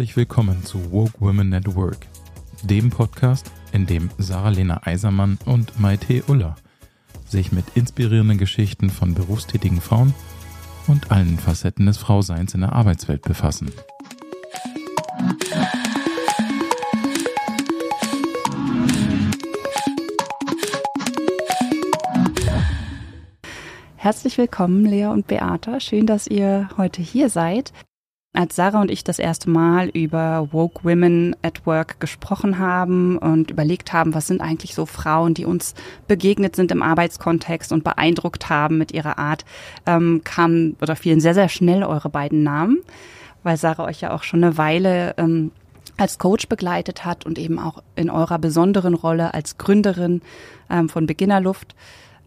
[0.00, 2.06] Herzlich willkommen zu Woke Women at Work,
[2.62, 6.56] dem Podcast, in dem Sarah-Lena Eisermann und Maite Uller
[7.26, 10.14] sich mit inspirierenden Geschichten von berufstätigen Frauen
[10.86, 13.70] und allen Facetten des Frauseins in der Arbeitswelt befassen.
[23.96, 25.78] Herzlich willkommen, Lea und Beata.
[25.78, 27.74] Schön, dass ihr heute hier seid.
[28.32, 33.50] Als Sarah und ich das erste Mal über Woke Women at Work gesprochen haben und
[33.50, 35.74] überlegt haben, was sind eigentlich so Frauen, die uns
[36.06, 39.44] begegnet sind im Arbeitskontext und beeindruckt haben mit ihrer Art,
[39.84, 42.78] ähm, kamen oder fielen sehr, sehr schnell eure beiden Namen,
[43.42, 45.50] weil Sarah euch ja auch schon eine Weile ähm,
[45.96, 50.22] als Coach begleitet hat und eben auch in eurer besonderen Rolle als Gründerin
[50.70, 51.74] ähm, von Beginnerluft.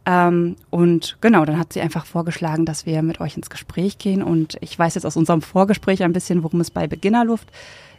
[0.06, 4.22] Ähm, und genau, dann hat sie einfach vorgeschlagen, dass wir mit euch ins Gespräch gehen.
[4.22, 7.50] Und ich weiß jetzt aus unserem Vorgespräch ein bisschen, worum es bei Beginnerluft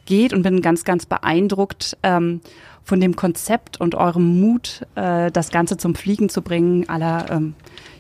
[0.06, 2.40] geht und bin ganz, ganz beeindruckt ähm,
[2.82, 7.54] von dem Konzept und eurem Mut, äh, das Ganze zum Fliegen zu bringen, aller ähm,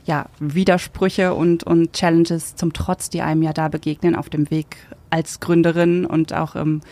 [0.04, 4.76] ja, Widersprüche und, und Challenges zum Trotz, die einem ja da begegnen auf dem Weg
[5.08, 6.82] als Gründerin und auch ähm,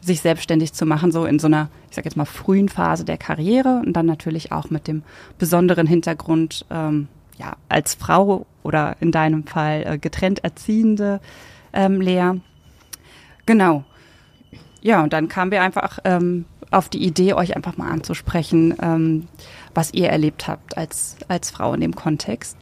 [0.00, 3.18] sich selbstständig zu machen, so in so einer, ich sage jetzt mal, frühen Phase der
[3.18, 5.02] Karriere und dann natürlich auch mit dem
[5.38, 11.20] besonderen Hintergrund, ähm, ja, als Frau oder in deinem Fall äh, getrennt Erziehende
[11.72, 12.32] ähm, Lea.
[13.46, 13.84] Genau.
[14.80, 19.28] Ja, und dann kamen wir einfach ähm, auf die Idee, euch einfach mal anzusprechen, ähm,
[19.74, 22.56] was ihr erlebt habt als, als Frau in dem Kontext.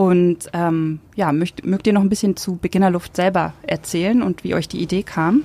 [0.00, 4.54] Und ähm, ja, mögt, mögt ihr noch ein bisschen zu Beginnerluft selber erzählen und wie
[4.54, 5.42] euch die Idee kam?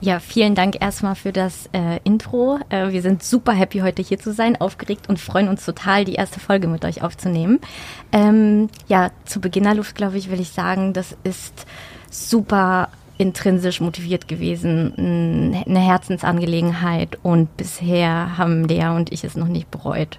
[0.00, 2.58] Ja, vielen Dank erstmal für das äh, Intro.
[2.68, 6.14] Äh, wir sind super happy, heute hier zu sein, aufgeregt und freuen uns total, die
[6.14, 7.60] erste Folge mit euch aufzunehmen.
[8.10, 11.64] Ähm, ja, zu Beginnerluft, glaube ich, will ich sagen, das ist
[12.10, 14.92] super intrinsisch motiviert gewesen,
[15.66, 20.18] eine Herzensangelegenheit und bisher haben Lea und ich es noch nicht bereut.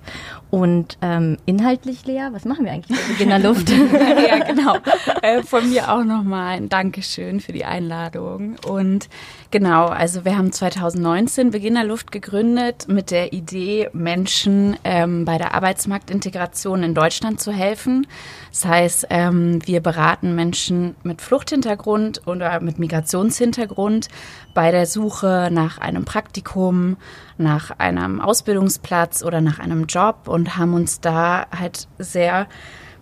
[0.49, 3.69] Und ähm, inhaltlich, Lea, was machen wir eigentlich bei Beginnerluft?
[4.27, 4.77] ja, genau.
[5.21, 8.57] Äh, von mir auch nochmal ein Dankeschön für die Einladung.
[8.67, 9.07] Und
[9.53, 16.81] genau, also wir haben 2019 Beginnerluft gegründet mit der Idee, Menschen ähm, bei der Arbeitsmarktintegration
[16.81, 18.08] in Deutschland zu helfen.
[18.50, 24.08] Das heißt, ähm, wir beraten Menschen mit Fluchthintergrund oder mit Migrationshintergrund
[24.56, 26.97] bei der Suche nach einem Praktikum,
[27.38, 32.47] nach einem Ausbildungsplatz oder nach einem Job und haben uns da halt sehr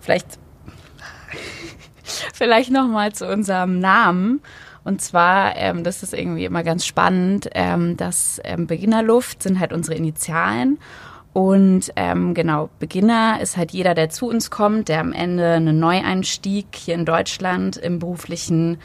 [0.00, 0.38] vielleicht
[2.34, 4.42] vielleicht noch mal zu unserem Namen
[4.84, 9.72] und zwar, ähm, das ist irgendwie immer ganz spannend, ähm, dass ähm, Beginnerluft sind halt
[9.72, 10.78] unsere Initialen
[11.32, 15.78] und ähm, genau, Beginner ist halt jeder, der zu uns kommt, der am Ende einen
[15.78, 18.78] Neueinstieg hier in Deutschland im beruflichen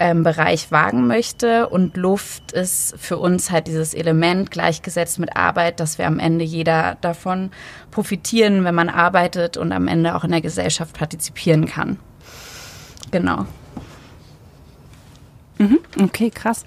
[0.00, 1.68] ähm, Bereich wagen möchte.
[1.68, 6.44] Und Luft ist für uns halt dieses Element gleichgesetzt mit Arbeit, dass wir am Ende
[6.44, 7.52] jeder davon
[7.92, 12.00] profitieren, wenn man arbeitet und am Ende auch in der Gesellschaft partizipieren kann.
[13.12, 13.46] Genau.
[15.58, 16.64] Mhm, okay, krass.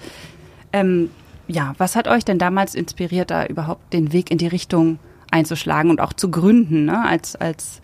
[0.73, 1.09] Ähm,
[1.47, 4.99] ja, was hat euch denn damals inspiriert, da überhaupt den Weg in die Richtung
[5.31, 7.05] einzuschlagen und auch zu gründen, ne?
[7.05, 7.81] als, als,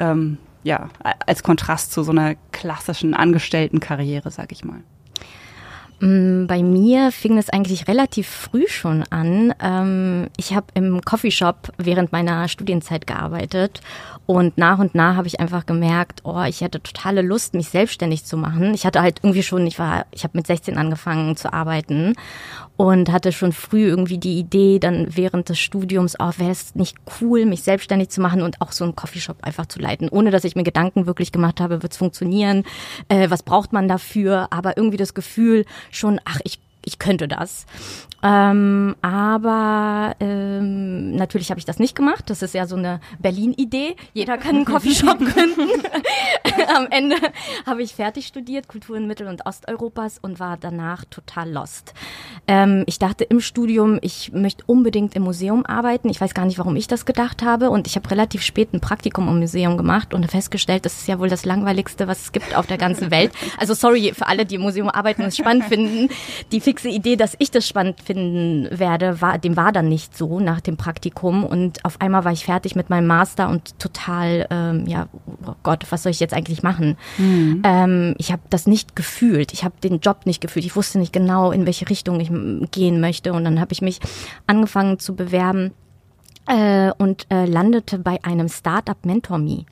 [0.00, 0.90] ähm, ja,
[1.26, 4.80] als Kontrast zu so einer klassischen Angestelltenkarriere, sag ich mal?
[6.00, 9.54] Mm, bei mir fing es eigentlich relativ früh schon an.
[9.62, 13.80] Ähm, ich habe im Coffeeshop während meiner Studienzeit gearbeitet
[14.26, 18.24] und nach und nach habe ich einfach gemerkt, oh, ich hätte totale Lust, mich selbstständig
[18.24, 18.74] zu machen.
[18.74, 22.14] Ich hatte halt irgendwie schon, ich war, ich habe mit 16 angefangen zu arbeiten
[22.76, 26.96] und hatte schon früh irgendwie die Idee, dann während des Studiums, oh, wäre es nicht
[27.20, 30.44] cool, mich selbstständig zu machen und auch so einen Coffeeshop einfach zu leiten, ohne dass
[30.44, 32.64] ich mir Gedanken wirklich gemacht habe, wird es funktionieren,
[33.08, 37.66] äh, was braucht man dafür, aber irgendwie das Gefühl schon, ach, ich ich könnte das.
[38.22, 42.30] Ähm, aber ähm, natürlich habe ich das nicht gemacht.
[42.30, 43.96] Das ist ja so eine Berlin-Idee.
[44.14, 45.68] Jeder kann einen Coffeeshop gründen.
[46.76, 47.16] Am Ende
[47.66, 51.92] habe ich fertig studiert, Kultur in Mittel- und Osteuropas und war danach total lost.
[52.48, 56.08] Ähm, ich dachte im Studium, ich möchte unbedingt im Museum arbeiten.
[56.08, 57.70] Ich weiß gar nicht, warum ich das gedacht habe.
[57.70, 61.18] Und ich habe relativ spät ein Praktikum im Museum gemacht und festgestellt, das ist ja
[61.18, 63.32] wohl das langweiligste, was es gibt auf der ganzen Welt.
[63.58, 66.08] Also sorry für alle, die im Museum arbeiten und es spannend finden.
[66.52, 70.40] Die fixe Idee, dass ich das spannend finden werde, war, dem war dann nicht so
[70.40, 71.44] nach dem Praktikum.
[71.44, 75.08] Und auf einmal war ich fertig mit meinem Master und total, ähm, ja,
[75.46, 76.96] oh Gott, was soll ich jetzt eigentlich machen?
[77.16, 77.62] Mhm.
[77.64, 79.52] Ähm, ich habe das nicht gefühlt.
[79.52, 80.66] Ich habe den Job nicht gefühlt.
[80.66, 82.30] Ich wusste nicht genau, in welche Richtung ich
[82.70, 83.32] gehen möchte.
[83.32, 84.00] Und dann habe ich mich
[84.46, 85.72] angefangen zu bewerben
[86.46, 89.64] äh, und äh, landete bei einem Startup Mentor Me.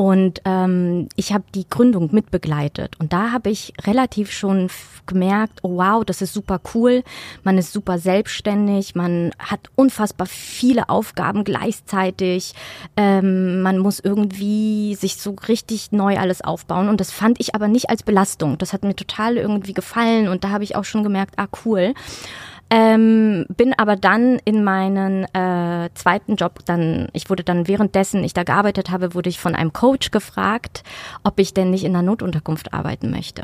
[0.00, 2.98] Und ähm, ich habe die Gründung mitbegleitet.
[2.98, 4.68] Und da habe ich relativ schon
[5.04, 7.04] gemerkt, oh wow, das ist super cool.
[7.44, 12.54] Man ist super selbstständig, man hat unfassbar viele Aufgaben gleichzeitig.
[12.96, 16.88] Ähm, man muss irgendwie sich so richtig neu alles aufbauen.
[16.88, 18.56] Und das fand ich aber nicht als Belastung.
[18.56, 20.28] Das hat mir total irgendwie gefallen.
[20.28, 21.92] Und da habe ich auch schon gemerkt, ah cool.
[22.70, 28.32] Ähm, bin aber dann in meinen äh, zweiten Job dann, ich wurde dann währenddessen ich
[28.32, 30.84] da gearbeitet habe, wurde ich von einem Coach gefragt,
[31.24, 33.42] ob ich denn nicht in einer Notunterkunft arbeiten möchte.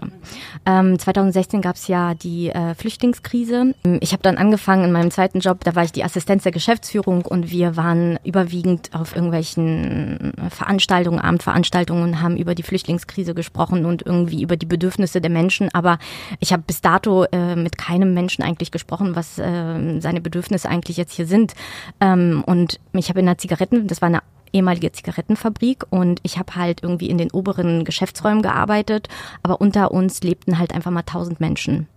[0.65, 3.75] Ähm, 2016 gab es ja die äh, Flüchtlingskrise.
[4.01, 7.23] Ich habe dann angefangen in meinem zweiten Job, da war ich die Assistenz der Geschäftsführung
[7.23, 14.43] und wir waren überwiegend auf irgendwelchen Veranstaltungen, Abendveranstaltungen haben über die Flüchtlingskrise gesprochen und irgendwie
[14.43, 15.69] über die Bedürfnisse der Menschen.
[15.75, 15.99] Aber
[16.39, 20.97] ich habe bis dato äh, mit keinem Menschen eigentlich gesprochen, was äh, seine Bedürfnisse eigentlich
[20.97, 21.55] jetzt hier sind.
[22.01, 24.23] Ähm, und ich habe in der Zigaretten, das war eine
[24.53, 29.09] ehemalige Zigarettenfabrik und ich habe halt irgendwie in den oberen Geschäftsräumen gearbeitet,
[29.43, 31.89] aber unter uns lebten halt einfach mal tausend Menschen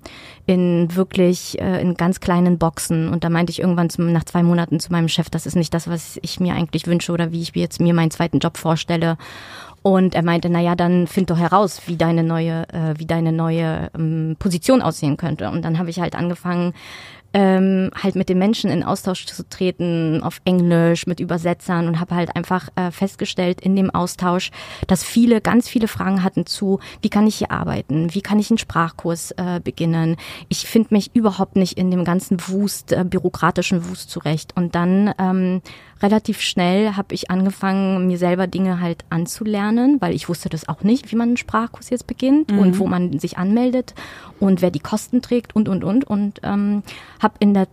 [0.45, 3.09] in wirklich äh, in ganz kleinen Boxen.
[3.09, 5.73] Und da meinte ich irgendwann zum, nach zwei Monaten zu meinem Chef, das ist nicht
[5.73, 9.17] das, was ich mir eigentlich wünsche oder wie ich jetzt mir meinen zweiten Job vorstelle
[9.89, 13.31] und er meinte, na ja, dann find doch heraus, wie deine neue, äh, wie deine
[13.31, 15.49] neue ähm, Position aussehen könnte.
[15.49, 16.73] Und dann habe ich halt angefangen,
[17.33, 22.15] ähm, halt mit den Menschen in Austausch zu treten, auf Englisch, mit Übersetzern und habe
[22.15, 24.51] halt einfach äh, festgestellt in dem Austausch,
[24.87, 28.49] dass viele, ganz viele Fragen hatten zu, wie kann ich hier arbeiten, wie kann ich
[28.49, 30.15] einen Sprachkurs äh, beginnen.
[30.47, 34.55] Ich finde mich überhaupt nicht in dem ganzen Wust, äh, bürokratischen Wust zurecht.
[34.55, 35.61] Und dann ähm,
[36.01, 40.83] relativ schnell habe ich angefangen, mir selber Dinge halt anzulernen, weil ich wusste das auch
[40.83, 42.59] nicht, wie man einen Sprachkurs jetzt beginnt mhm.
[42.59, 43.93] und wo man sich anmeldet
[44.39, 46.83] und wer die Kosten trägt und und und und ähm,
[47.21, 47.67] habe in der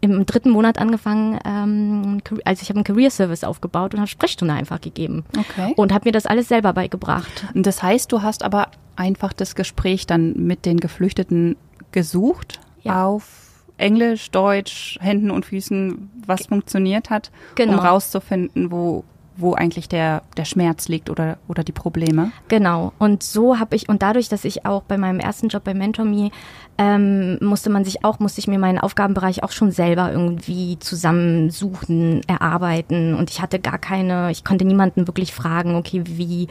[0.00, 4.54] im dritten Monat angefangen, ähm, also ich habe einen Career Service aufgebaut und habe Sprechstunde
[4.54, 5.24] einfach gegeben.
[5.36, 5.72] Okay.
[5.76, 7.46] Und habe mir das alles selber beigebracht.
[7.52, 11.56] Und das heißt, du hast aber einfach das Gespräch dann mit den Geflüchteten
[11.90, 13.06] gesucht ja.
[13.06, 13.47] auf
[13.78, 17.74] Englisch, Deutsch, Händen und Füßen, was funktioniert hat, genau.
[17.74, 19.04] um rauszufinden, wo
[19.38, 22.32] wo eigentlich der, der Schmerz liegt oder, oder die Probleme.
[22.48, 22.92] Genau.
[22.98, 26.30] Und so habe ich, und dadurch, dass ich auch bei meinem ersten Job bei MentorMe,
[26.76, 32.22] ähm, musste man sich auch, musste ich mir meinen Aufgabenbereich auch schon selber irgendwie zusammensuchen,
[32.26, 33.14] erarbeiten.
[33.14, 36.48] Und ich hatte gar keine, ich konnte niemanden wirklich fragen, okay, wie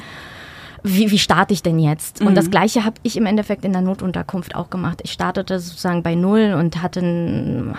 [0.96, 2.22] wie, wie starte ich denn jetzt?
[2.22, 2.28] Mhm.
[2.28, 2.52] Und das mhm.
[2.52, 5.02] Gleiche habe ich im Endeffekt in der Notunterkunft auch gemacht.
[5.04, 7.02] Ich startete sozusagen bei Null und hatte,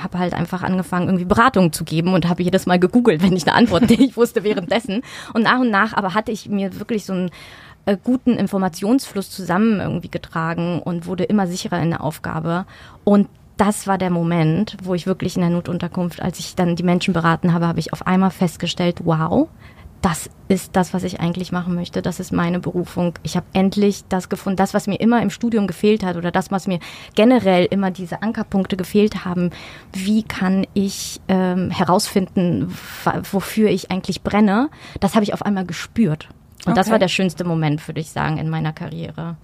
[0.03, 3.47] habe halt einfach angefangen, irgendwie Beratungen zu geben und habe jedes Mal gegoogelt, wenn ich
[3.47, 5.03] eine Antwort nicht wusste währenddessen.
[5.33, 7.31] Und nach und nach aber hatte ich mir wirklich so einen
[7.87, 12.67] äh, guten Informationsfluss zusammen irgendwie getragen und wurde immer sicherer in der Aufgabe.
[13.05, 16.85] Und das war der Moment, wo ich wirklich in der Notunterkunft, als ich dann die
[16.85, 19.49] Menschen beraten habe, habe ich auf einmal festgestellt, wow,
[20.01, 22.03] das ist das, was ich eigentlich machen möchte.
[22.03, 23.15] Das ist meine Berufung.
[23.23, 26.51] Ich habe endlich das gefunden, das, was mir immer im Studium gefehlt hat oder das,
[26.51, 26.79] was mir
[27.15, 29.51] generell immer diese Ankerpunkte gefehlt haben.
[29.93, 32.75] Wie kann ich ähm, herausfinden,
[33.31, 34.71] wofür ich eigentlich brenne?
[35.01, 36.29] Das habe ich auf einmal gespürt.
[36.65, 36.75] Und okay.
[36.75, 39.37] das war der schönste Moment, würde ich sagen, in meiner Karriere.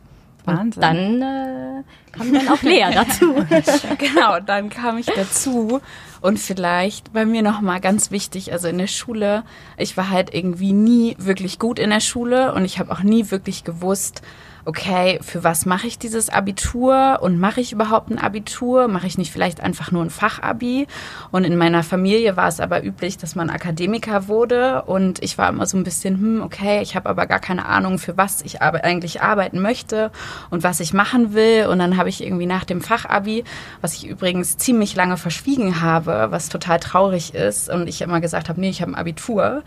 [0.47, 3.35] Und dann äh, kam dann auch Lea dazu.
[3.99, 5.81] genau, dann kam ich dazu
[6.25, 9.45] und vielleicht bei mir nochmal ganz wichtig, also in der Schule,
[9.77, 13.31] ich war halt irgendwie nie wirklich gut in der Schule und ich habe auch nie
[13.31, 14.23] wirklich gewusst,
[14.65, 18.89] okay, für was mache ich dieses Abitur und mache ich überhaupt ein Abitur?
[18.89, 20.87] Mache ich nicht vielleicht einfach nur ein Fachabi?
[21.31, 25.49] Und in meiner Familie war es aber üblich, dass man Akademiker wurde und ich war
[25.49, 28.63] immer so ein bisschen, hm, okay, ich habe aber gar keine Ahnung, für was ich
[28.63, 30.11] eigentlich arbeiten möchte
[30.51, 31.67] und was ich machen will.
[31.67, 33.45] Und dann habe ich irgendwie nach dem Fachabi,
[33.81, 38.49] was ich übrigens ziemlich lange verschwiegen habe, was total traurig ist und ich immer gesagt
[38.49, 39.63] habe, nee, ich habe ein Abitur,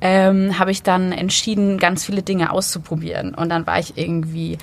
[0.00, 3.34] ähm, habe ich dann entschieden, ganz viele Dinge auszuprobieren.
[3.34, 4.58] Und dann war ich irgendwie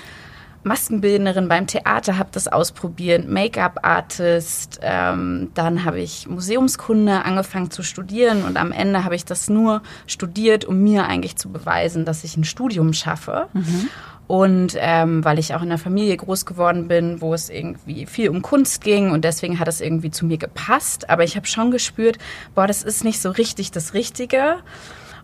[0.64, 8.44] Maskenbildnerin beim Theater, habe das ausprobiert, Make-up-Artist, ähm, dann habe ich Museumskunde angefangen zu studieren
[8.44, 12.36] und am Ende habe ich das nur studiert, um mir eigentlich zu beweisen, dass ich
[12.36, 13.48] ein Studium schaffe.
[13.52, 13.88] Mhm.
[14.26, 18.30] Und ähm, weil ich auch in einer Familie groß geworden bin, wo es irgendwie viel
[18.30, 21.10] um Kunst ging und deswegen hat es irgendwie zu mir gepasst.
[21.10, 22.16] Aber ich habe schon gespürt,
[22.54, 24.56] boah, das ist nicht so richtig das Richtige.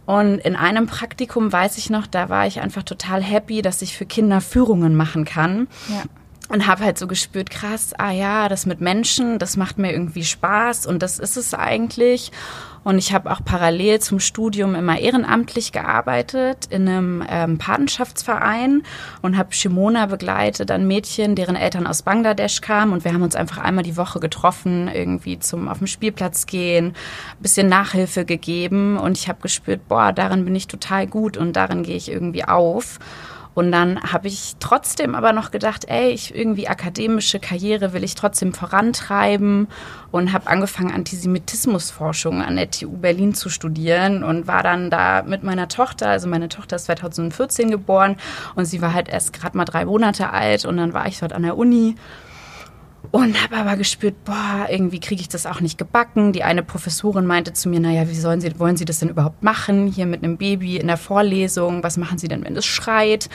[0.05, 3.97] Und in einem Praktikum weiß ich noch, da war ich einfach total happy, dass ich
[3.97, 5.69] für Kinder Führungen machen kann.
[5.89, 6.03] Ja.
[6.49, 10.25] und habe halt so gespürt, krass, ah ja, das mit Menschen, das macht mir irgendwie
[10.25, 12.33] Spaß und das ist es eigentlich.
[12.83, 18.83] Und ich habe auch parallel zum Studium immer ehrenamtlich gearbeitet in einem ähm, Patenschaftsverein
[19.21, 22.93] und habe Shimona begleitet, ein Mädchen, deren Eltern aus Bangladesch kamen.
[22.93, 26.95] Und wir haben uns einfach einmal die Woche getroffen, irgendwie zum auf den Spielplatz gehen,
[27.41, 28.97] bisschen Nachhilfe gegeben.
[28.97, 32.45] Und ich habe gespürt, boah, darin bin ich total gut und darin gehe ich irgendwie
[32.45, 32.99] auf.
[33.55, 38.15] Und dann habe ich trotzdem aber noch gedacht, ey, ich irgendwie akademische Karriere will ich
[38.15, 39.69] trotzdem vorantreiben
[40.13, 45.43] und habe angefangen, Antisemitismusforschung an der TU Berlin zu studieren und war dann da mit
[45.43, 48.17] meiner Tochter, also meine Tochter ist 2014 geboren
[48.55, 51.33] und sie war halt erst gerade mal drei Monate alt und dann war ich dort
[51.33, 51.97] an der Uni
[53.13, 56.33] und habe aber gespürt, boah, irgendwie kriege ich das auch nicht gebacken.
[56.33, 59.43] Die eine Professorin meinte zu mir, naja, wie sollen Sie, wollen Sie das denn überhaupt
[59.43, 59.89] machen?
[59.89, 63.29] Hier mit einem Baby in der Vorlesung, was machen Sie denn, wenn es schreit?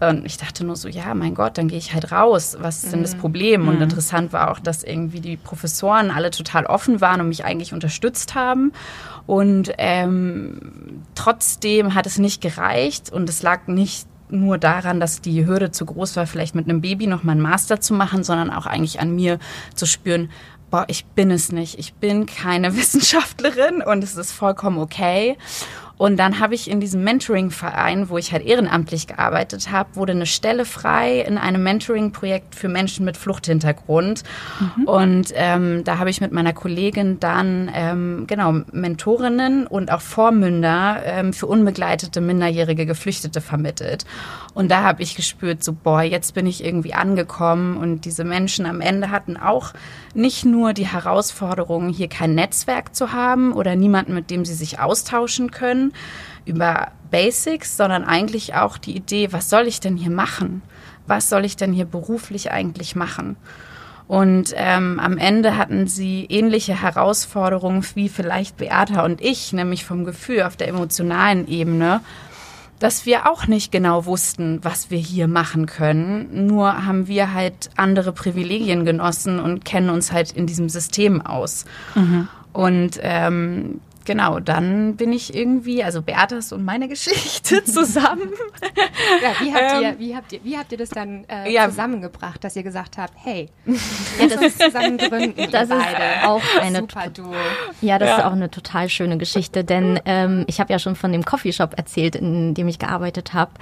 [0.00, 2.56] Und ich dachte nur so, ja, mein Gott, dann gehe ich halt raus.
[2.60, 3.20] Was ist denn das mhm.
[3.20, 3.68] Problem?
[3.68, 3.82] Und mhm.
[3.82, 8.34] interessant war auch, dass irgendwie die Professoren alle total offen waren und mich eigentlich unterstützt
[8.34, 8.72] haben.
[9.26, 15.46] Und ähm, trotzdem hat es nicht gereicht und es lag nicht nur daran, dass die
[15.46, 18.50] Hürde zu groß war, vielleicht mit einem Baby noch mal einen Master zu machen, sondern
[18.50, 19.38] auch eigentlich an mir
[19.74, 20.30] zu spüren,
[20.70, 21.78] boah, ich bin es nicht.
[21.78, 25.36] Ich bin keine Wissenschaftlerin und es ist vollkommen okay.
[25.96, 30.26] Und dann habe ich in diesem Mentoring-Verein, wo ich halt ehrenamtlich gearbeitet habe, wurde eine
[30.26, 34.24] Stelle frei in einem Mentoring-Projekt für Menschen mit Fluchthintergrund.
[34.76, 34.84] Mhm.
[34.84, 41.00] Und ähm, da habe ich mit meiner Kollegin dann ähm, genau Mentorinnen und auch Vormünder
[41.04, 44.04] ähm, für unbegleitete minderjährige Geflüchtete vermittelt.
[44.52, 47.76] Und da habe ich gespürt, so boah, jetzt bin ich irgendwie angekommen.
[47.76, 49.72] Und diese Menschen am Ende hatten auch
[50.14, 54.80] nicht nur die Herausforderung, hier kein Netzwerk zu haben oder niemanden, mit dem sie sich
[54.80, 55.83] austauschen können
[56.44, 60.62] über Basics, sondern eigentlich auch die Idee, was soll ich denn hier machen?
[61.06, 63.36] Was soll ich denn hier beruflich eigentlich machen?
[64.06, 70.04] Und ähm, am Ende hatten sie ähnliche Herausforderungen wie vielleicht Beata und ich, nämlich vom
[70.04, 72.00] Gefühl auf der emotionalen Ebene,
[72.80, 76.46] dass wir auch nicht genau wussten, was wir hier machen können.
[76.46, 81.64] Nur haben wir halt andere Privilegien genossen und kennen uns halt in diesem System aus.
[81.94, 82.28] Mhm.
[82.52, 88.32] Und ähm, genau, dann bin ich irgendwie, also Berthas und meine Geschichte zusammen.
[89.22, 91.68] ja, wie habt, ihr, ähm, wie, habt ihr, wie habt ihr das dann äh, ja.
[91.68, 96.28] zusammengebracht, dass ihr gesagt habt, hey, ja, das ist zusammen gründen, das ist beide.
[96.28, 97.34] auch eine super Duo.
[97.80, 98.16] Ja, das ja.
[98.18, 101.74] ist auch eine total schöne Geschichte, denn ähm, ich habe ja schon von dem Coffeeshop
[101.76, 103.52] erzählt, in dem ich gearbeitet habe.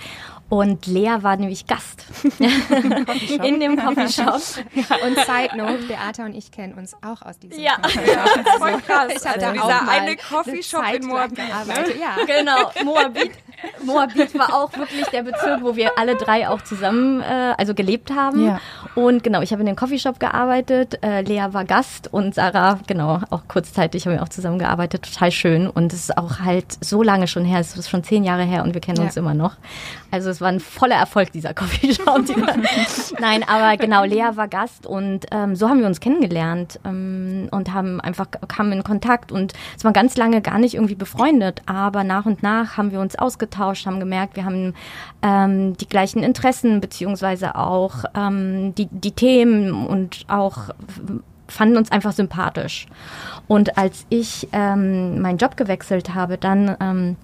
[0.52, 2.04] Und Lea war nämlich Gast
[3.42, 4.34] in dem Coffeeshop.
[4.34, 7.76] Und Side Note, Beata und ich kennen uns auch aus diesem ja.
[7.76, 8.06] Coffeeshop.
[8.06, 9.12] Ja, voll krass.
[9.16, 11.38] Ich hatte also auch eine Coffeeshop in Moabit.
[11.38, 11.94] Ne?
[11.98, 12.16] Ja.
[12.26, 13.32] Genau, Moabit.
[13.82, 18.10] Moabit war auch wirklich der Bezirk, wo wir alle drei auch zusammen äh, also gelebt
[18.10, 18.44] haben.
[18.44, 18.60] Ja.
[18.94, 23.20] Und genau, ich habe in dem Coffeeshop gearbeitet, äh, Lea war Gast und Sarah, genau,
[23.30, 25.10] auch kurzzeitig haben wir auch zusammen gearbeitet.
[25.10, 25.68] Total schön.
[25.68, 28.64] Und es ist auch halt so lange schon her, es ist schon zehn Jahre her
[28.64, 29.04] und wir kennen ja.
[29.04, 29.56] uns immer noch.
[30.12, 32.24] Also es war ein voller Erfolg, dieser Coffeeshop.
[33.18, 37.72] Nein, aber genau, Lea war Gast und ähm, so haben wir uns kennengelernt ähm, und
[37.72, 42.04] haben einfach kamen in Kontakt und es war ganz lange gar nicht irgendwie befreundet, aber
[42.04, 44.74] nach und nach haben wir uns ausgetauscht, haben gemerkt, wir haben
[45.22, 50.68] ähm, die gleichen Interessen beziehungsweise auch ähm, die, die Themen und auch
[51.48, 52.86] fanden uns einfach sympathisch.
[53.48, 57.16] Und als ich ähm, meinen Job gewechselt habe, dann ähm,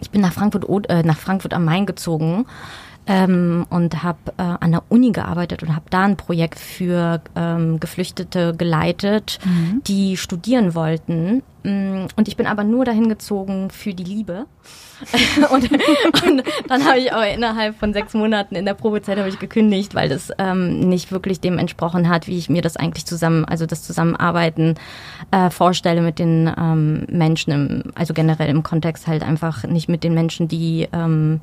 [0.00, 2.46] ich bin nach Frankfurt, äh, nach Frankfurt am Main gezogen
[3.06, 7.80] ähm, und habe äh, an der Uni gearbeitet und habe da ein Projekt für ähm,
[7.80, 9.82] Geflüchtete geleitet, mhm.
[9.86, 11.42] die studieren wollten.
[11.62, 14.46] Mm, und ich bin aber nur dahin gezogen für die Liebe.
[15.50, 15.70] und,
[16.26, 19.94] und, dann habe ich auch innerhalb von sechs Monaten in der Probezeit habe ich gekündigt,
[19.94, 23.64] weil das ähm, nicht wirklich dem entsprochen hat, wie ich mir das eigentlich zusammen, also
[23.64, 24.74] das Zusammenarbeiten
[25.30, 30.04] äh, vorstelle mit den ähm, Menschen, im, also generell im Kontext halt einfach nicht mit
[30.04, 31.40] den Menschen, die ähm,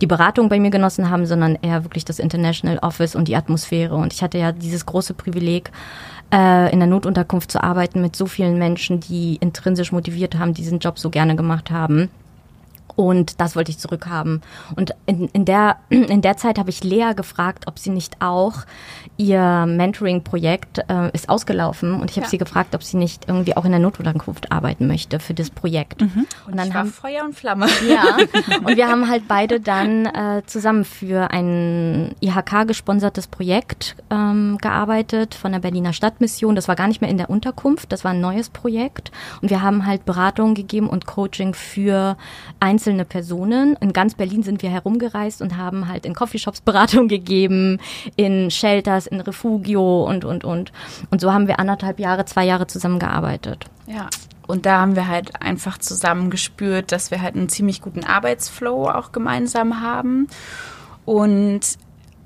[0.00, 3.96] die Beratung bei mir genossen haben, sondern eher wirklich das International Office und die Atmosphäre.
[3.96, 5.70] Und ich hatte ja dieses große Privileg,
[6.32, 10.78] äh, in der Notunterkunft zu arbeiten mit so vielen Menschen, die intrinsisch motiviert haben, diesen
[10.78, 12.08] Job so gerne gemacht haben.
[12.96, 14.42] Und das wollte ich zurückhaben.
[14.76, 18.64] Und in, in, der, in der Zeit habe ich Lea gefragt, ob sie nicht auch
[19.16, 22.00] ihr Mentoring-Projekt äh, ist ausgelaufen.
[22.00, 22.30] Und ich habe ja.
[22.30, 26.00] sie gefragt, ob sie nicht irgendwie auch in der Notunterkunft arbeiten möchte für das Projekt.
[26.00, 26.26] Mhm.
[26.46, 27.66] Und, und dann haben Feuer und Flamme.
[27.88, 28.16] Ja.
[28.64, 35.52] Und wir haben halt beide dann äh, zusammen für ein IHK-gesponsertes Projekt ähm, gearbeitet von
[35.52, 36.54] der Berliner Stadtmission.
[36.54, 39.10] Das war gar nicht mehr in der Unterkunft, das war ein neues Projekt.
[39.42, 42.16] Und wir haben halt Beratungen gegeben und Coaching für
[42.58, 43.76] ein einzelne Personen.
[43.80, 47.78] In ganz Berlin sind wir herumgereist und haben halt in Coffeeshops Beratung gegeben,
[48.16, 50.72] in Shelters, in Refugio und, und, und.
[51.10, 53.66] Und so haben wir anderthalb Jahre, zwei Jahre zusammengearbeitet.
[53.86, 54.08] Ja.
[54.46, 58.88] Und da haben wir halt einfach zusammen gespürt, dass wir halt einen ziemlich guten Arbeitsflow
[58.88, 60.26] auch gemeinsam haben.
[61.04, 61.60] Und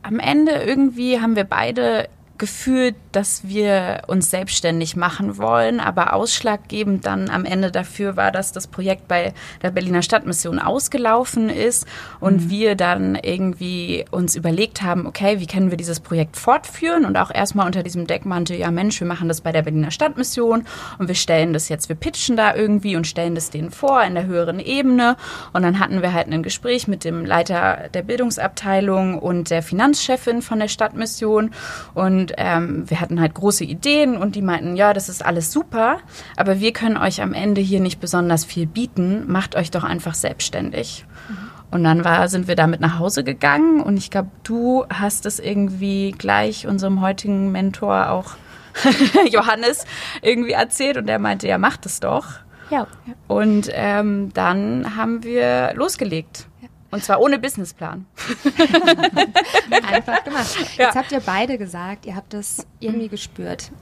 [0.03, 2.09] am Ende irgendwie haben wir beide
[2.39, 8.53] gefühlt, dass wir uns selbstständig machen wollen, aber ausschlaggebend dann am Ende dafür war, dass
[8.53, 11.87] das Projekt bei der Berliner Stadtmission ausgelaufen ist
[12.21, 12.51] und mhm.
[12.51, 17.05] wir dann irgendwie uns überlegt haben, okay, wie können wir dieses Projekt fortführen?
[17.05, 20.67] Und auch erstmal unter diesem Deckmantel, ja Mensch, wir machen das bei der Berliner Stadtmission
[20.99, 24.15] und wir stellen das jetzt, wir pitchen da irgendwie und stellen das denen vor in
[24.15, 25.17] der höheren Ebene.
[25.53, 30.43] Und dann hatten wir halt ein Gespräch mit dem Leiter der Bildungsabteilung und der Finanzchefin
[30.43, 31.51] von der Stadtmission.
[31.95, 35.99] Und ähm, wir hatten halt große Ideen und die meinten, ja, das ist alles super,
[36.37, 40.15] aber wir können euch am Ende hier nicht besonders viel bieten, macht euch doch einfach
[40.15, 41.05] selbstständig.
[41.29, 41.37] Mhm.
[41.71, 45.39] Und dann war, sind wir damit nach Hause gegangen und ich glaube, du hast es
[45.39, 48.37] irgendwie gleich unserem heutigen Mentor auch
[49.31, 49.85] Johannes
[50.23, 52.27] irgendwie erzählt und der meinte, ja, macht es doch.
[52.71, 52.87] Ja.
[53.29, 56.47] Und ähm, dann haben wir losgelegt.
[56.95, 58.07] Und zwar ohne Businessplan.
[59.71, 60.57] Einfach gemacht.
[60.77, 60.85] Ja.
[60.87, 63.73] Jetzt habt ihr beide gesagt, ihr habt das irgendwie gespürt.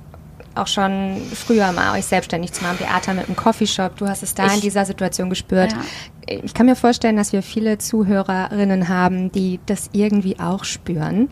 [0.54, 2.78] Auch schon früher mal euch selbstständig zu machen.
[2.78, 5.72] Beata mit einem Coffeeshop, du hast es da ich, in dieser Situation gespürt.
[5.72, 5.82] Ja
[6.42, 11.28] ich kann mir vorstellen, dass wir viele Zuhörerinnen haben, die das irgendwie auch spüren.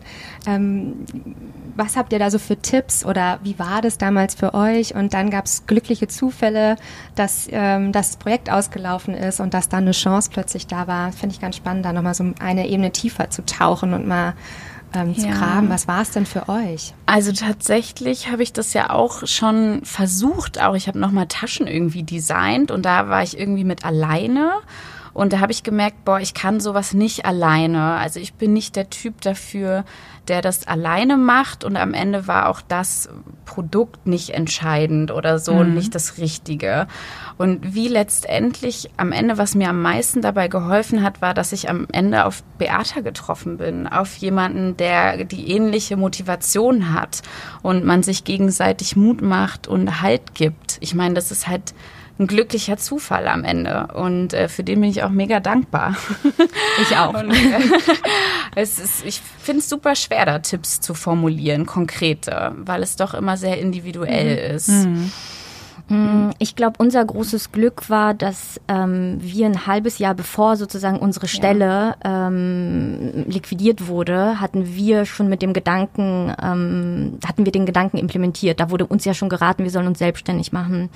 [0.47, 1.05] Ähm,
[1.75, 4.95] was habt ihr da so für Tipps oder wie war das damals für euch?
[4.95, 6.75] Und dann gab es glückliche Zufälle,
[7.15, 11.11] dass ähm, das Projekt ausgelaufen ist und dass dann eine Chance plötzlich da war.
[11.11, 14.33] Finde ich ganz spannend, da nochmal so eine Ebene tiefer zu tauchen und mal
[14.93, 15.33] ähm, zu ja.
[15.33, 15.69] graben.
[15.69, 16.93] Was war es denn für euch?
[17.05, 20.61] Also tatsächlich habe ich das ja auch schon versucht.
[20.61, 24.51] Auch ich habe nochmal Taschen irgendwie designt und da war ich irgendwie mit alleine.
[25.13, 27.95] Und da habe ich gemerkt, boah, ich kann sowas nicht alleine.
[27.95, 29.83] Also ich bin nicht der Typ dafür,
[30.27, 33.09] der das alleine macht und am Ende war auch das
[33.45, 35.73] Produkt nicht entscheidend oder so mhm.
[35.73, 36.87] nicht das Richtige.
[37.41, 41.71] Und wie letztendlich am Ende, was mir am meisten dabei geholfen hat, war, dass ich
[41.71, 47.23] am Ende auf Beata getroffen bin, auf jemanden, der die ähnliche Motivation hat
[47.63, 50.77] und man sich gegenseitig Mut macht und Halt gibt.
[50.81, 51.73] Ich meine, das ist halt
[52.19, 53.87] ein glücklicher Zufall am Ende.
[53.95, 55.95] Und äh, für den bin ich auch mega dankbar.
[56.79, 57.13] Ich auch.
[57.19, 57.59] Und, äh,
[58.55, 63.15] es ist, ich finde es super schwer, da Tipps zu formulieren, konkrete, weil es doch
[63.15, 64.55] immer sehr individuell mhm.
[64.55, 64.67] ist.
[64.67, 65.11] Mhm.
[65.91, 70.97] Mm, ich glaube, unser großes Glück war, dass ähm, wir ein halbes Jahr bevor sozusagen
[70.97, 72.27] unsere Stelle ja.
[72.27, 78.61] ähm, liquidiert wurde, hatten wir schon mit dem Gedanken, ähm, hatten wir den Gedanken implementiert.
[78.61, 80.89] Da wurde uns ja schon geraten, wir sollen uns selbstständig machen.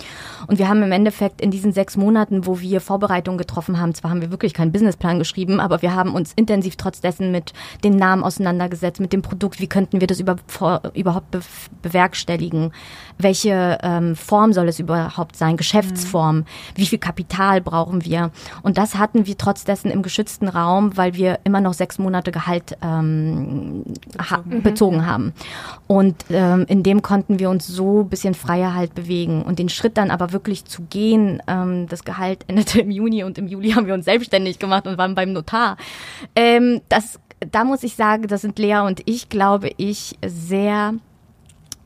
[0.47, 4.11] Und wir haben im Endeffekt in diesen sechs Monaten, wo wir Vorbereitungen getroffen haben, zwar
[4.11, 7.51] haben wir wirklich keinen Businessplan geschrieben, aber wir haben uns intensiv trotz dessen mit
[7.83, 11.41] den Namen auseinandergesetzt, mit dem Produkt, wie könnten wir das über, vor, überhaupt be
[11.81, 12.71] bewerkstelligen,
[13.17, 16.45] welche ähm, Form soll es überhaupt sein, Geschäftsform, mhm.
[16.75, 18.31] wie viel Kapital brauchen wir.
[18.61, 22.31] Und das hatten wir trotz dessen im geschützten Raum, weil wir immer noch sechs Monate
[22.31, 24.61] Gehalt ähm, bezogen, ha mhm.
[24.61, 25.33] bezogen haben.
[25.87, 29.41] Und ähm, in dem konnten wir uns so ein bisschen freier halt bewegen.
[29.43, 33.37] Und den Schritt dann aber wirklich zu gehen, ähm, das Gehalt endete im Juni und
[33.37, 35.77] im Juli haben wir uns selbstständig gemacht und waren beim Notar.
[36.35, 37.19] Ähm, das
[37.51, 40.95] da muss ich sagen, das sind Lea und ich, glaube ich, sehr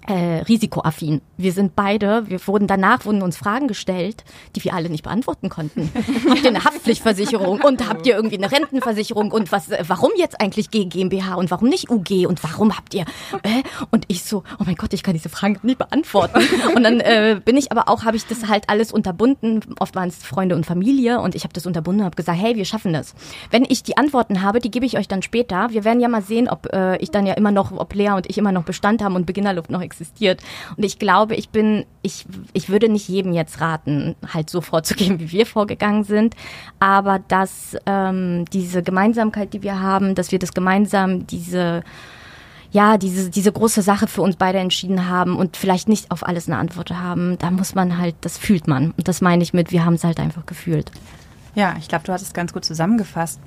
[0.10, 1.22] äh, risikoaffin.
[1.38, 4.24] Wir sind beide, wir wurden danach, wurden uns Fragen gestellt,
[4.56, 5.92] die wir alle nicht beantworten konnten.
[6.30, 10.42] habt ihr eine Haftpflichtversicherung und habt ihr irgendwie eine Rentenversicherung und was, äh, warum jetzt
[10.42, 13.06] eigentlich G GmbH und warum nicht UG und warum habt ihr,
[13.44, 13.64] äh?
[13.92, 16.40] und ich so, oh mein Gott, ich kann diese Fragen nicht beantworten.
[16.76, 20.10] Und dann äh, bin ich aber auch, habe ich das halt alles unterbunden, oft waren
[20.10, 22.94] es Freunde und Familie und ich habe das unterbunden und habe gesagt, hey, wir schaffen
[22.94, 23.14] das.
[23.52, 25.70] Wenn ich die Antworten habe, die gebe ich euch dann später.
[25.70, 28.28] Wir werden ja mal sehen, ob äh, ich dann ja immer noch, ob Lea und
[28.30, 30.42] ich immer noch Bestand haben und Beginnerluft noch existiert existiert.
[30.78, 35.20] Und ich glaube, ich bin, ich, ich würde nicht jedem jetzt raten, halt so vorzugehen,
[35.20, 36.36] wie wir vorgegangen sind.
[36.80, 41.84] Aber dass ähm, diese Gemeinsamkeit, die wir haben, dass wir das gemeinsam, diese
[42.72, 46.48] ja, diese, diese große Sache für uns beide entschieden haben und vielleicht nicht auf alles
[46.48, 48.92] eine Antwort haben, da muss man halt, das fühlt man.
[48.92, 50.92] Und das meine ich mit, wir haben es halt einfach gefühlt.
[51.60, 53.42] Ja, ich glaube, du hast es ganz gut zusammengefasst.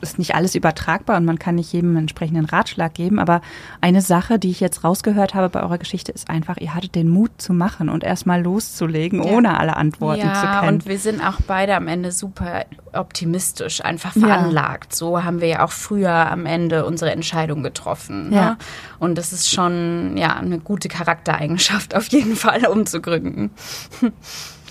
[0.00, 3.18] Ist nicht alles übertragbar und man kann nicht jedem einen entsprechenden Ratschlag geben.
[3.18, 3.42] Aber
[3.82, 7.08] eine Sache, die ich jetzt rausgehört habe bei eurer Geschichte, ist einfach, ihr hattet den
[7.08, 9.30] Mut zu machen und erstmal loszulegen, ja.
[9.30, 10.62] ohne alle Antworten ja, zu kennen.
[10.62, 14.92] Ja, und wir sind auch beide am Ende super optimistisch, einfach veranlagt.
[14.92, 14.96] Ja.
[14.96, 18.30] So haben wir ja auch früher am Ende unsere Entscheidung getroffen.
[18.30, 18.56] Ne?
[18.98, 23.50] Und das ist schon ja eine gute Charaktereigenschaft auf jeden Fall, um zu gründen.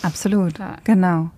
[0.01, 1.29] Absolut, genau.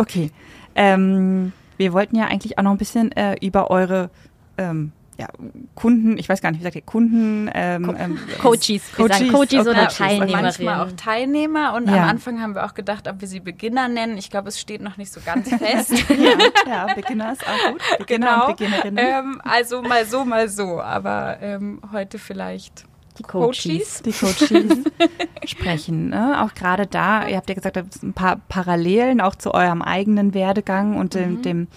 [0.00, 0.30] Okay.
[0.74, 4.08] Ähm, wir wollten ja eigentlich auch noch ein bisschen äh, über eure
[4.56, 5.26] ähm, ja,
[5.74, 9.66] Kunden, ich weiß gar nicht, wie sagt ihr, Kunden, ähm, ähm, Coaches, Coaches, sagen Coaches
[9.66, 10.42] oder Teilnehmerinnen.
[10.42, 12.04] Manchmal auch Teilnehmer und Ja.
[12.04, 14.16] am Anfang haben wir auch gedacht, ob wir sie Beginner nennen.
[14.16, 15.92] Ich glaube, es steht noch nicht so ganz fest.
[16.08, 17.82] ja, ja, Beginner ist auch gut.
[17.98, 18.46] Beginner genau.
[18.48, 18.98] und Beginnerinnen.
[18.98, 20.80] Ähm, also mal so, mal so.
[20.80, 22.86] Aber ähm, heute vielleicht
[23.20, 24.02] Die Coaches.
[24.02, 24.78] die Coaches
[25.44, 26.08] sprechen.
[26.08, 26.42] Ne?
[26.42, 29.52] Auch gerade da, ihr habt ja gesagt, da gibt es ein paar Parallelen auch zu
[29.52, 31.68] eurem eigenen Werdegang und dem, dem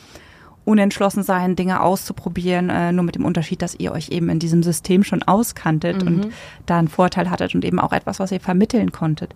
[0.63, 5.03] Unentschlossensein, Dinge auszuprobieren, äh, nur mit dem Unterschied, dass ihr euch eben in diesem System
[5.03, 6.29] schon auskanntet und
[6.65, 9.36] da einen Vorteil hattet und eben auch etwas, was ihr vermitteln konntet.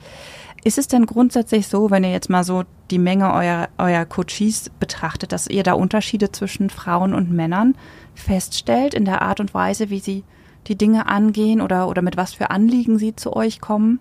[0.64, 4.72] Ist es denn grundsätzlich so, wenn ihr jetzt mal so die Menge eurer, eurer Coaches
[4.80, 7.76] betrachtet, dass ihr da Unterschiede zwischen Frauen und Männern
[8.16, 10.24] feststellt in der Art und Weise, wie sie
[10.68, 14.00] die Dinge angehen oder, oder mit was für Anliegen sie zu euch kommen?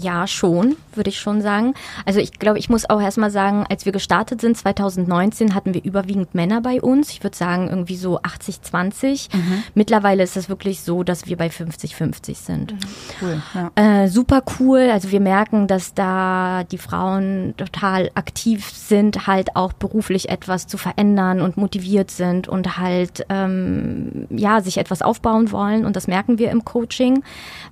[0.00, 1.74] Ja, schon, würde ich schon sagen.
[2.04, 5.82] Also ich glaube, ich muss auch erstmal sagen, als wir gestartet sind, 2019, hatten wir
[5.84, 7.10] überwiegend Männer bei uns.
[7.10, 9.28] Ich würde sagen, irgendwie so 80, 20.
[9.74, 12.74] Mittlerweile ist es wirklich so, dass wir bei 50, 50 sind.
[13.20, 13.42] Cool.
[13.54, 14.04] Ja.
[14.04, 14.88] Äh, super cool.
[14.92, 20.78] Also wir merken, dass da die Frauen total aktiv sind, halt auch beruflich etwas zu
[20.78, 25.84] verändern und motiviert sind und halt ähm, ja sich etwas aufbauen wollen.
[25.84, 27.24] Und das merken wir im Coaching.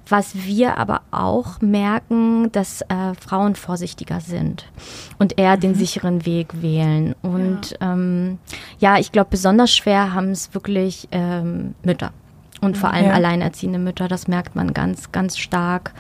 [0.09, 1.68] Was wir aber auch merken,
[2.53, 4.67] dass äh, Frauen vorsichtiger sind
[5.19, 7.15] und eher den sicheren Weg wählen.
[7.23, 8.39] Und ja, ähm,
[8.79, 12.13] ja ich glaube, besonders schwer haben es wirklich ähm, Mütter.
[12.61, 13.13] Und vor allem Ja.
[13.13, 15.93] alleinerziehende Mütter, das merkt man ganz, ganz stark,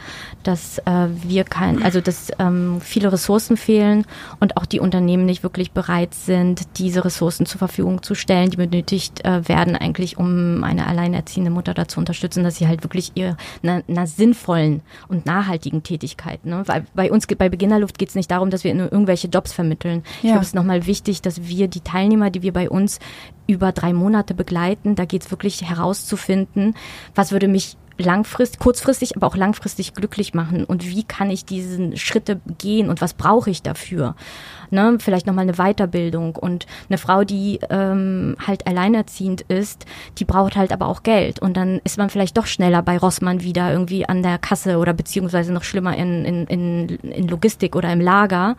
[0.42, 4.05] dass äh, wir kein, also dass ähm, viele Ressourcen fehlen
[4.40, 8.57] und auch die Unternehmen nicht wirklich bereit sind, diese Ressourcen zur Verfügung zu stellen, die
[8.57, 13.12] benötigt äh, werden eigentlich, um eine alleinerziehende Mutter dazu zu unterstützen, dass sie halt wirklich
[13.14, 16.62] ihr einer, einer sinnvollen und nachhaltigen Tätigkeit, ne?
[16.66, 20.03] Weil bei uns bei Beginnerluft geht es nicht darum, dass wir nur irgendwelche Jobs vermitteln.
[20.18, 20.31] Ich Ja.
[20.33, 22.99] glaube, es ist nochmal wichtig, dass wir die Teilnehmer, die wir bei uns
[23.49, 26.77] über drei Monate begleiten, da geht es wirklich herauszufinden,
[27.15, 31.97] was würde mich langfristig, kurzfristig, aber auch langfristig glücklich machen und wie kann ich diesen
[31.97, 34.15] Schritte gehen und was brauche ich dafür?
[34.71, 39.87] Ne, vielleicht nochmal eine Weiterbildung und eine Frau, die ähm, halt alleinerziehend ist,
[40.19, 43.43] die braucht halt aber auch Geld und dann ist man vielleicht doch schneller bei Rossmann
[43.43, 47.91] wieder irgendwie an der Kasse oder beziehungsweise noch schlimmer in, in, in, in Logistik oder
[47.91, 48.57] im Lager,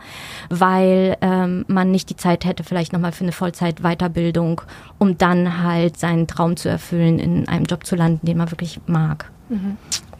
[0.48, 4.62] weil ähm, man nicht die Zeit hätte vielleicht nochmal für eine Vollzeit-Weiterbildung,
[4.98, 8.80] um dann halt seinen Traum zu erfüllen, in einem Job zu landen, den man wirklich
[8.86, 9.29] mag.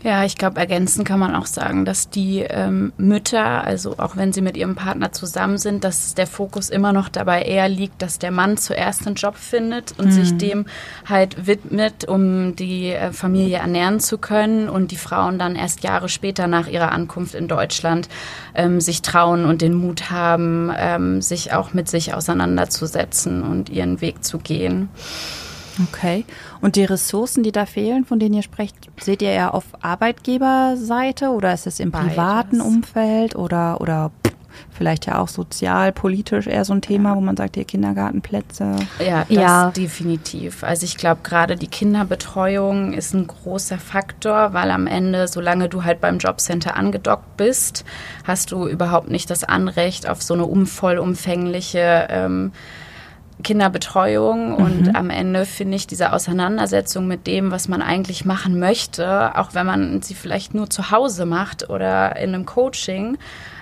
[0.03, 4.33] Ja, ich glaube, ergänzend kann man auch sagen, dass die ähm, Mütter, also auch wenn
[4.33, 8.19] sie mit ihrem Partner zusammen sind, dass der Fokus immer noch dabei eher liegt, dass
[8.19, 10.64] der Mann zuerst einen Job findet und sich dem
[11.07, 16.09] halt widmet, um die äh, Familie ernähren zu können und die Frauen dann erst Jahre
[16.09, 18.09] später nach ihrer Ankunft in Deutschland
[18.55, 24.01] ähm, sich trauen und den Mut haben, ähm, sich auch mit sich auseinanderzusetzen und ihren
[24.01, 24.88] Weg zu gehen.
[25.88, 26.25] Okay.
[26.61, 31.31] Und die Ressourcen, die da fehlen, von denen ihr sprecht, seht ihr eher auf Arbeitgeberseite
[31.31, 32.09] oder ist es im Beides.
[32.09, 34.11] privaten Umfeld oder, oder
[34.73, 38.77] vielleicht ja auch sozial, politisch eher so ein Thema, wo man sagt, hier Kindergartenplätze?
[39.05, 39.70] Ja, das Ja.
[39.70, 40.64] definitiv.
[40.64, 45.85] Also ich glaube, gerade die Kinderbetreuung ist ein großer Faktor, weil am Ende, solange du
[45.85, 47.85] halt beim Jobcenter angedockt bist,
[48.25, 52.53] hast du überhaupt nicht das Anrecht auf so eine um, vollumfängliche ähm,
[53.42, 59.37] Kinderbetreuung und am Ende finde ich diese Auseinandersetzung mit dem, was man eigentlich machen möchte,
[59.37, 63.18] auch wenn man sie vielleicht nur zu Hause macht oder in einem Coaching,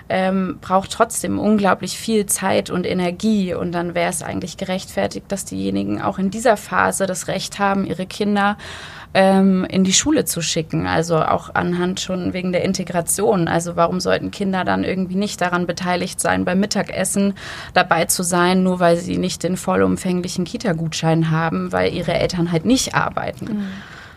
[0.09, 3.53] ähm, braucht trotzdem unglaublich viel Zeit und Energie.
[3.53, 7.85] Und dann wäre es eigentlich gerechtfertigt, dass diejenigen auch in dieser Phase das Recht haben,
[7.85, 8.57] ihre Kinder
[9.13, 10.87] ähm, in die Schule zu schicken.
[10.87, 13.47] Also auch anhand schon wegen der Integration.
[13.47, 17.33] Also warum sollten Kinder dann irgendwie nicht daran beteiligt sein, beim Mittagessen
[17.73, 22.65] dabei zu sein, nur weil sie nicht den vollumfänglichen Kita-Gutschein haben, weil ihre Eltern halt
[22.65, 23.47] nicht arbeiten.
[23.47, 23.53] Ja,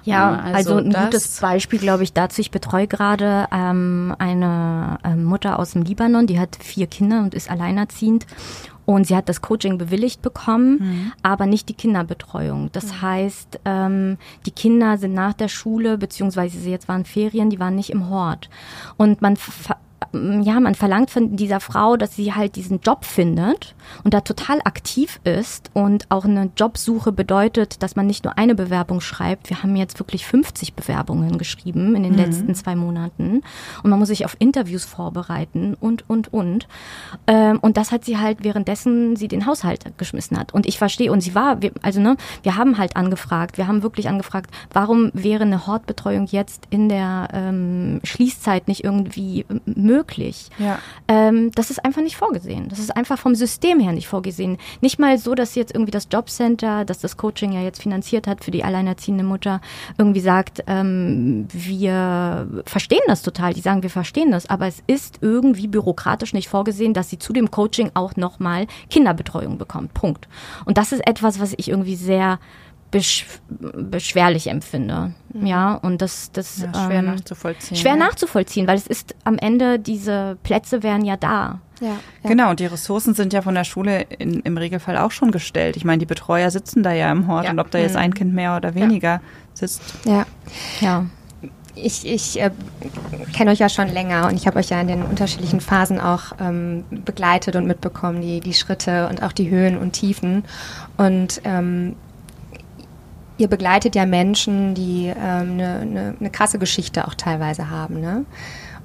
[0.05, 2.41] Ja, also, also ein gutes Beispiel, glaube ich, dazu.
[2.41, 7.35] Ich betreue gerade ähm, eine ähm, Mutter aus dem Libanon, die hat vier Kinder und
[7.35, 8.27] ist alleinerziehend.
[8.85, 12.71] Und sie hat das Coaching bewilligt bekommen, aber nicht die Kinderbetreuung.
[12.73, 17.61] Das heißt, ähm, die Kinder sind nach der Schule, beziehungsweise sie jetzt waren Ferien, die
[17.61, 18.51] waren nicht im Hort.
[18.97, 19.37] Und man
[20.12, 24.61] ja, man verlangt von dieser Frau, dass sie halt diesen Job findet und da total
[24.65, 29.51] aktiv ist und auch eine Jobsuche bedeutet, dass man nicht nur eine Bewerbung schreibt.
[29.51, 33.43] Wir haben jetzt wirklich 50 Bewerbungen geschrieben in den letzten zwei Monaten
[33.83, 36.69] und man muss sich auf Interviews vorbereiten und, und, und.
[37.27, 40.53] Ähm, und das hat sie halt währenddessen sie den Haushalt geschmissen hat.
[40.53, 44.09] Und ich verstehe, und sie war, also ne, wir haben halt angefragt, wir haben wirklich
[44.09, 49.92] angefragt, warum wäre eine Hortbetreuung jetzt in der ähm, Schließzeit nicht irgendwie möglich?
[49.93, 50.49] Möglich.
[50.59, 50.79] Ja.
[51.09, 52.69] Ähm, das ist einfach nicht vorgesehen.
[52.69, 54.59] Das ist einfach vom System her nicht vorgesehen.
[54.81, 58.43] Nicht mal so, dass jetzt irgendwie das Jobcenter, das das Coaching ja jetzt finanziert hat
[58.45, 59.61] für die alleinerziehende Mutter,
[59.99, 63.53] irgendwie sagt, ähm, wir verstehen das total.
[63.53, 67.33] Die sagen, wir verstehen das, aber es ist irgendwie bürokratisch nicht vorgesehen, dass sie zu
[67.33, 69.95] dem Coaching auch nochmal Kinderbetreuung bekommt.
[69.95, 70.29] Punkt.
[70.65, 72.39] Und das ist etwas, was ich irgendwie sehr
[72.93, 75.13] besch beschwerlich empfinde.
[75.33, 75.47] Mhm.
[75.47, 77.77] Ja, und das, das ja, schwer ähm, nachzuvollziehen.
[77.77, 77.97] Schwer ja.
[77.97, 81.59] nachzuvollziehen, weil es ist am Ende, diese Plätze wären ja da.
[81.81, 81.89] Ja,
[82.23, 82.31] ja.
[82.31, 85.77] Genau, und die Ressourcen sind ja von der Schule in, im Regelfall auch schon gestellt.
[85.77, 88.03] Ich meine, die Betreuer sitzen da ja im Hort und ob da jetzt mhm.
[88.03, 89.21] ein Kind mehr oder weniger
[89.55, 89.83] sitzt.
[90.05, 90.25] Ja.
[90.81, 91.07] Ja
[91.75, 92.51] ich, ich äh,
[93.33, 96.33] kenne euch ja schon länger und ich habe euch ja in den unterschiedlichen Phasen auch
[96.41, 100.45] ähm, begleitet und mitbekommen, die, die Schritte und auch die Höhen und Tiefen.
[100.97, 101.97] Und ähm,
[103.43, 108.01] ihr begleitet ja Menschen, die eine ähm, ne, ne, ne krasse Geschichte auch teilweise haben.
[108.01, 108.25] Ne?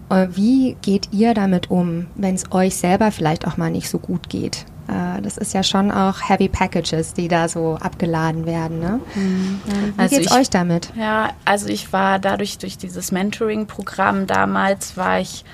[0.09, 3.99] Äh, wie geht ihr damit um, wenn es euch selber vielleicht auch mal nicht so
[3.99, 4.65] gut geht?
[4.87, 8.79] Äh, das ist ja schon auch Heavy Packages, die da so abgeladen werden.
[8.79, 8.99] Ne?
[9.13, 9.61] Mhm.
[9.95, 10.91] Wie also geht's ich, euch damit?
[10.95, 15.45] Ja, also ich war dadurch durch dieses Mentoring-Programm damals war ich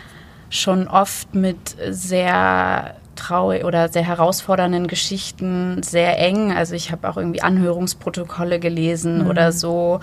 [0.50, 6.52] schon oft mit sehr traurig oder sehr herausfordernden Geschichten sehr eng.
[6.52, 9.30] Also ich habe auch irgendwie Anhörungsprotokolle gelesen mhm.
[9.30, 9.99] oder so.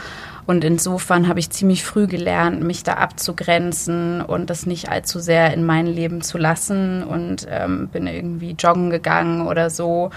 [0.46, 5.52] Und insofern habe ich ziemlich früh gelernt, mich da abzugrenzen und das nicht allzu sehr
[5.52, 10.10] in mein Leben zu lassen und ähm, bin irgendwie joggen gegangen oder so.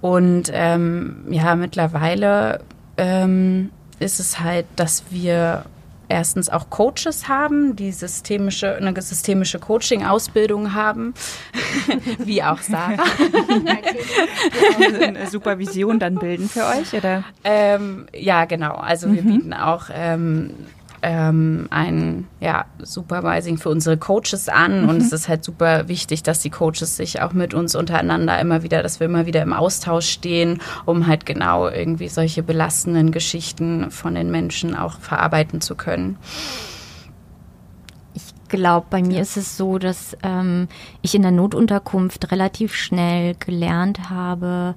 [0.00, 2.60] Und ähm, ja, mittlerweile
[2.96, 5.64] ähm, ist es halt, dass wir
[6.08, 11.14] erstens auch Coaches haben, die systemische, eine systemische Coaching-Ausbildung haben,
[12.18, 13.04] wie auch Sarah.
[14.80, 17.24] eine Supervision dann bilden für euch, oder?
[17.44, 18.74] Ähm, ja, genau.
[18.74, 19.26] Also wir mhm.
[19.26, 20.50] bieten auch ähm,
[21.02, 24.88] ähm, ein ja, Supervising für unsere Coaches an mhm.
[24.88, 28.62] und es ist halt super wichtig, dass die Coaches sich auch mit uns untereinander immer
[28.62, 33.90] wieder, dass wir immer wieder im Austausch stehen, um halt genau irgendwie solche belastenden Geschichten
[33.90, 36.16] von den Menschen auch verarbeiten zu können.
[38.14, 40.68] Ich glaube, bei mir ist es so, dass ähm,
[41.02, 44.74] ich in der Notunterkunft relativ schnell gelernt habe,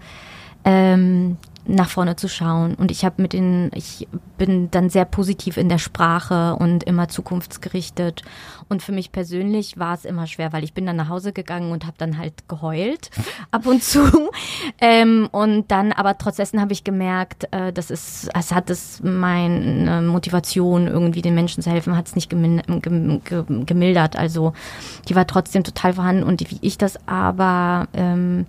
[0.66, 2.76] ähm, nach vorne zu schauen.
[2.76, 7.08] Und ich habe mit den, ich bin dann sehr positiv in der Sprache und immer
[7.08, 8.24] zukunftsgerichtet.
[8.70, 11.72] Und für mich persönlich war es immer schwer, weil ich bin dann nach Hause gegangen
[11.72, 13.12] und habe dann halt geheult
[13.52, 14.00] ab und zu.
[14.82, 20.02] ähm, und dann, aber trotzdem habe ich gemerkt, äh, das ist, es hat es meine
[20.02, 24.16] Motivation, irgendwie den Menschen zu helfen, hat es nicht gemildert.
[24.16, 24.54] Also
[25.08, 26.24] die war trotzdem total vorhanden.
[26.24, 28.46] Und wie ich das aber ähm,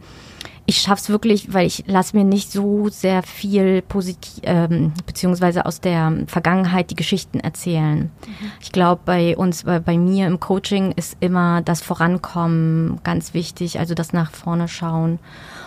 [0.71, 5.67] ich schaffe es wirklich, weil ich lasse mir nicht so sehr viel positiv, ähm, beziehungsweise
[5.67, 8.03] aus der Vergangenheit die Geschichten erzählen.
[8.03, 8.53] Mhm.
[8.61, 13.81] Ich glaube, bei uns, bei, bei mir im Coaching ist immer das Vorankommen ganz wichtig,
[13.81, 15.19] also das nach vorne schauen.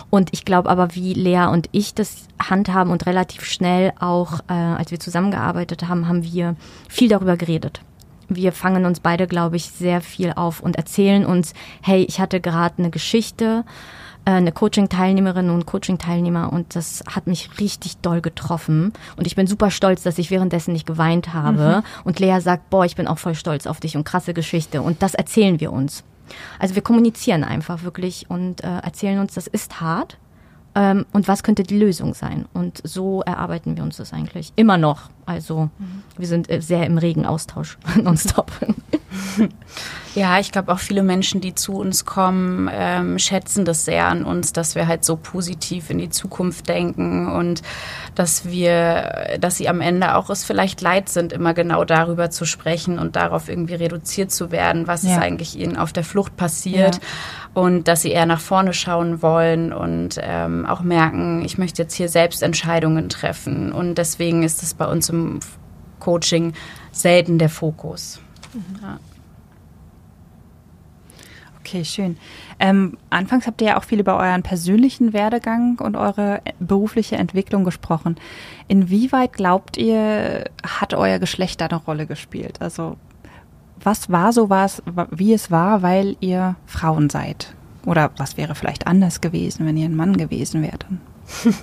[0.09, 4.53] Und ich glaube aber, wie Lea und ich das handhaben und relativ schnell auch, äh,
[4.53, 6.55] als wir zusammengearbeitet haben, haben wir
[6.87, 7.81] viel darüber geredet
[8.29, 12.39] wir fangen uns beide, glaube ich, sehr viel auf und erzählen uns, hey, ich hatte
[12.41, 13.63] gerade eine Geschichte
[14.25, 18.93] eine Coaching-Teilnehmerin und Coaching-Teilnehmer und das hat mich richtig doll getroffen.
[19.17, 21.83] Und ich bin super stolz, dass ich währenddessen nicht geweint habe.
[21.83, 22.03] Mhm.
[22.05, 24.81] Und Lea sagt, boah, ich bin auch voll stolz auf dich und krasse Geschichte.
[24.81, 26.03] Und das erzählen wir uns.
[26.59, 30.17] Also wir kommunizieren einfach wirklich und äh, erzählen uns, das ist hart.
[30.75, 32.45] Ähm, und was könnte die Lösung sein?
[32.53, 35.09] Und so erarbeiten wir uns das eigentlich immer noch.
[35.25, 35.69] Also
[36.17, 38.51] wir sind äh, sehr im regen Austausch nonstop.
[40.15, 44.25] Ja, ich glaube auch viele Menschen, die zu uns kommen, ähm, schätzen das sehr an
[44.25, 47.63] uns, dass wir halt so positiv in die Zukunft denken und
[48.13, 52.45] dass wir, dass sie am Ende auch es vielleicht leid sind, immer genau darüber zu
[52.45, 55.13] sprechen und darauf irgendwie reduziert zu werden, was ja.
[55.13, 56.95] ist eigentlich ihnen auf der Flucht passiert.
[56.95, 57.01] Ja
[57.53, 61.93] und dass sie eher nach vorne schauen wollen und ähm, auch merken, ich möchte jetzt
[61.93, 63.71] hier selbst Entscheidungen treffen.
[63.71, 65.39] Und deswegen ist es bei uns im
[65.99, 66.54] Coaching
[66.91, 68.19] selten der Fokus.
[68.54, 68.80] Mhm.
[68.82, 68.99] Ja.
[71.60, 72.17] Okay, schön.
[72.60, 77.63] Ähm, anfangs habt ihr ja auch viel über euren persönlichen Werdegang und eure berufliche Entwicklung
[77.63, 78.17] gesprochen.
[78.67, 82.62] Inwieweit glaubt ihr, hat euer Geschlecht da eine Rolle gespielt?
[82.62, 82.97] Also
[83.82, 87.56] was war so was, wie es war, weil ihr Frauen seid?
[87.86, 90.86] Oder was wäre vielleicht anders gewesen, wenn ihr ein Mann gewesen wärt?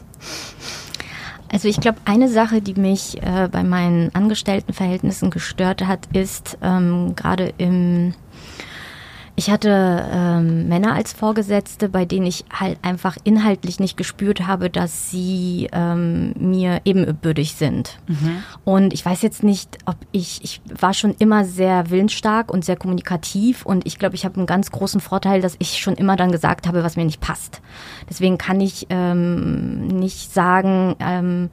[1.52, 7.14] Also ich glaube, eine Sache, die mich äh, bei meinen Angestelltenverhältnissen gestört hat, ist ähm,
[7.16, 8.14] gerade im
[9.40, 14.68] Ich hatte ähm, Männer als Vorgesetzte, bei denen ich halt einfach inhaltlich nicht gespürt habe,
[14.68, 18.00] dass sie ähm, mir ebenbürtig sind.
[18.06, 18.42] Mhm.
[18.66, 22.76] Und ich weiß jetzt nicht, ob ich, ich war schon immer sehr willensstark und sehr
[22.76, 26.32] kommunikativ und ich glaube, ich habe einen ganz großen Vorteil, dass ich schon immer dann
[26.32, 27.62] gesagt habe, was mir nicht passt.
[28.10, 31.48] Deswegen kann ich ähm, nicht sagen, ähm,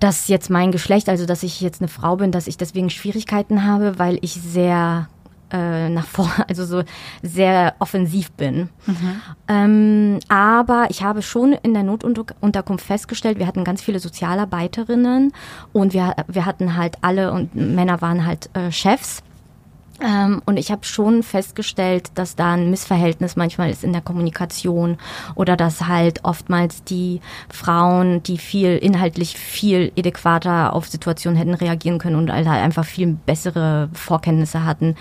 [0.00, 3.64] dass jetzt mein Geschlecht, also dass ich jetzt eine Frau bin, dass ich deswegen Schwierigkeiten
[3.64, 5.08] habe, weil ich sehr
[5.52, 6.82] äh, nach vorne, also so
[7.22, 8.68] sehr offensiv bin.
[8.86, 9.20] Mhm.
[9.48, 15.32] Ähm, aber ich habe schon in der Notunterkunft festgestellt, wir hatten ganz viele Sozialarbeiterinnen
[15.72, 19.22] und wir, wir hatten halt alle und Männer waren halt äh, Chefs.
[20.00, 24.98] Ähm, und ich habe schon festgestellt, dass da ein Missverhältnis manchmal ist in der Kommunikation
[25.34, 31.98] oder dass halt oftmals die Frauen, die viel inhaltlich viel adäquater auf Situationen hätten reagieren
[31.98, 34.96] können und halt einfach viel bessere Vorkenntnisse hatten,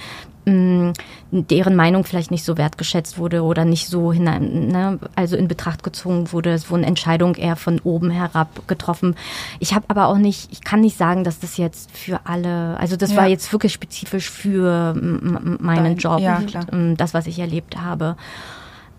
[0.46, 0.94] mh,
[1.32, 5.84] deren Meinung vielleicht nicht so wertgeschätzt wurde oder nicht so hinein, ne, also in Betracht
[5.84, 6.52] gezogen wurde.
[6.52, 9.16] Es wurden Entscheidungen eher von oben herab getroffen.
[9.60, 12.96] Ich habe aber auch nicht, ich kann nicht sagen, dass das jetzt für alle, also
[12.96, 13.18] das ja.
[13.18, 18.16] war jetzt wirklich spezifisch für meinen Dein, Job, ja, und, das, was ich erlebt habe.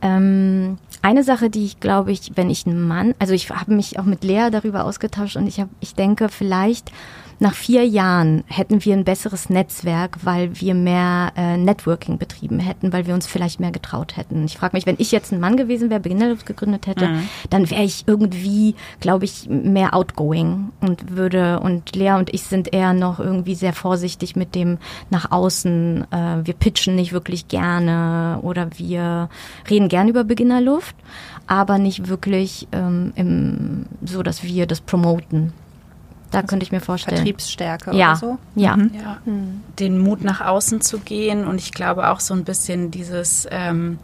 [0.02, 3.98] Ähm, eine Sache, die ich glaube ich, wenn ich einen Mann, also ich habe mich
[3.98, 6.92] auch mit Lea darüber ausgetauscht und ich habe, ich denke vielleicht
[7.38, 12.92] nach vier Jahren hätten wir ein besseres Netzwerk, weil wir mehr äh, Networking betrieben hätten,
[12.92, 14.44] weil wir uns vielleicht mehr getraut hätten.
[14.46, 17.28] Ich frage mich, wenn ich jetzt ein Mann gewesen wäre, Beginnerluft gegründet hätte, mhm.
[17.50, 22.72] dann wäre ich irgendwie, glaube ich, mehr outgoing und würde, und Lea und ich sind
[22.72, 24.78] eher noch irgendwie sehr vorsichtig mit dem
[25.10, 26.06] nach außen.
[26.10, 29.28] Äh, wir pitchen nicht wirklich gerne oder wir
[29.68, 30.96] reden gern über Beginnerluft,
[31.46, 35.52] aber nicht wirklich ähm, im, so, dass wir das promoten.
[36.36, 37.16] Da also könnte ich mir vorstellen.
[37.16, 38.10] Vertriebsstärke ja.
[38.10, 38.38] oder so?
[38.56, 38.76] Ja.
[38.76, 38.90] Mhm.
[38.94, 39.16] ja.
[39.24, 39.62] Mhm.
[39.78, 43.98] Den Mut nach außen zu gehen und ich glaube auch so ein bisschen dieses ähm,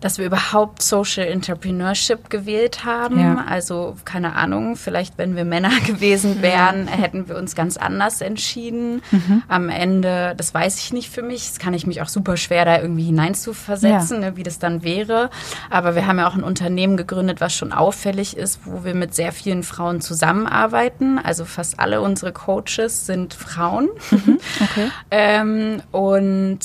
[0.00, 3.20] dass wir überhaupt Social Entrepreneurship gewählt haben.
[3.20, 3.44] Ja.
[3.48, 6.92] Also keine Ahnung, vielleicht wenn wir Männer gewesen wären, ja.
[6.92, 9.02] hätten wir uns ganz anders entschieden.
[9.10, 9.42] Mhm.
[9.48, 12.64] Am Ende, das weiß ich nicht für mich, das kann ich mich auch super schwer
[12.64, 14.30] da irgendwie hineinzuversetzen, ja.
[14.30, 15.30] ne, wie das dann wäre.
[15.68, 19.14] Aber wir haben ja auch ein Unternehmen gegründet, was schon auffällig ist, wo wir mit
[19.14, 21.18] sehr vielen Frauen zusammenarbeiten.
[21.18, 23.88] Also fast alle unsere Coaches sind Frauen.
[24.10, 24.38] Mhm.
[24.62, 24.90] Okay.
[25.10, 26.60] ähm, und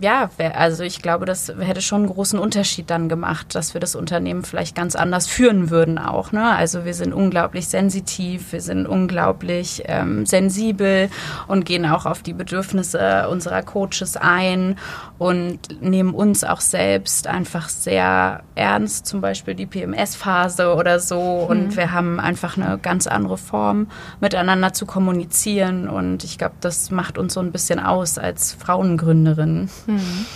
[0.00, 3.94] ja, also ich glaube, das hätte schon einen großen Unterschied dann gemacht, dass wir das
[3.94, 6.32] Unternehmen vielleicht ganz anders führen würden auch.
[6.32, 6.44] Ne?
[6.44, 11.10] Also wir sind unglaublich sensitiv, wir sind unglaublich ähm, sensibel
[11.46, 14.76] und gehen auch auf die Bedürfnisse unserer Coaches ein
[15.18, 21.20] und nehmen uns auch selbst einfach sehr ernst, zum Beispiel die PMS-Phase oder so.
[21.20, 21.76] Und mhm.
[21.76, 23.86] wir haben einfach eine ganz andere Form,
[24.20, 25.88] miteinander zu kommunizieren.
[25.88, 29.68] Und ich glaube, das macht uns so ein bisschen aus als Frauengründerin.
[29.86, 30.26] Mhm.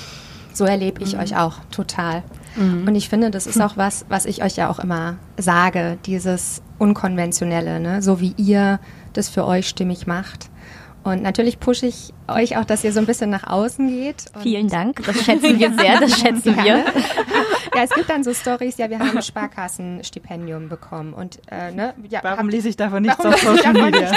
[0.53, 1.21] So erlebe ich mhm.
[1.21, 2.23] euch auch total.
[2.57, 2.87] Mhm.
[2.87, 6.63] Und ich finde, das ist auch was, was ich euch ja auch immer sage, dieses
[6.79, 8.03] Unkonventionelle, ne?
[8.03, 8.81] so wie ihr
[9.13, 10.51] das für euch stimmig macht.
[11.05, 14.25] Und natürlich pushe ich euch auch, dass ihr so ein bisschen nach außen geht.
[14.43, 16.85] Vielen Dank, das schätzen wir sehr, das schätzen wir.
[17.77, 21.13] Ja, es gibt dann so Stories, ja, wir haben ein Sparkassenstipendium bekommen.
[21.13, 24.11] Und, äh, ne, ja, warum habt, lese ich davon nichts auf Social Media?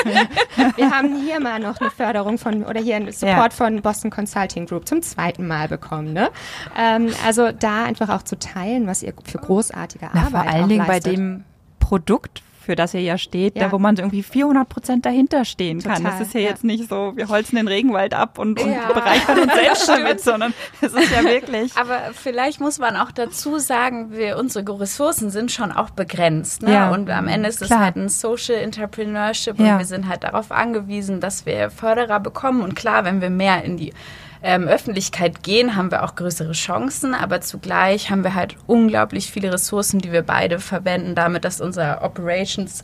[0.76, 3.50] wir haben hier mal noch eine Förderung von, oder hier einen Support ja.
[3.50, 6.13] von Boston Consulting Group zum zweiten Mal bekommen.
[6.13, 6.30] Ne?
[6.78, 10.69] Ähm, also da einfach auch zu teilen, was ihr für großartige Arbeit Na, Vor allen
[10.69, 11.43] Dingen bei dem
[11.80, 13.63] Produkt, für das ihr ja steht, ja.
[13.63, 16.03] da wo man irgendwie 400 Prozent dahinter stehen Total, kann.
[16.03, 18.93] Das ist ja, ja, jetzt nicht so, wir holzen den Regenwald ab und, und ja.
[18.93, 21.75] bereichern uns selbst damit, sondern es ist ja wirklich.
[21.75, 26.62] Aber vielleicht muss man auch dazu sagen, wir, unsere Ressourcen sind schon auch begrenzt.
[26.62, 26.73] Ne?
[26.73, 26.91] Ja.
[26.91, 31.21] Und am Ende ist es halt ein Social Entrepreneurship und wir sind halt darauf angewiesen,
[31.21, 32.62] dass wir Förderer bekommen.
[32.62, 33.93] Und klar, wenn wir mehr in die
[34.41, 39.52] ähm, Öffentlichkeit gehen, haben wir auch größere Chancen, aber zugleich haben wir halt unglaublich viele
[39.52, 42.84] Ressourcen, die wir beide verwenden, damit, dass unser Operations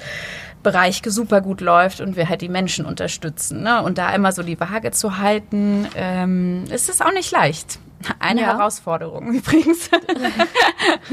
[0.63, 3.61] Bereich super gut läuft und wir halt die Menschen unterstützen.
[3.61, 3.83] Ne?
[3.83, 7.77] Und da immer so die Waage zu halten, ähm, ist es auch nicht leicht.
[8.19, 8.47] Eine ja.
[8.47, 9.91] Herausforderung übrigens.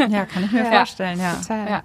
[0.08, 0.70] ja, kann ich mir ja.
[0.70, 1.36] vorstellen, ja.
[1.50, 1.82] ja.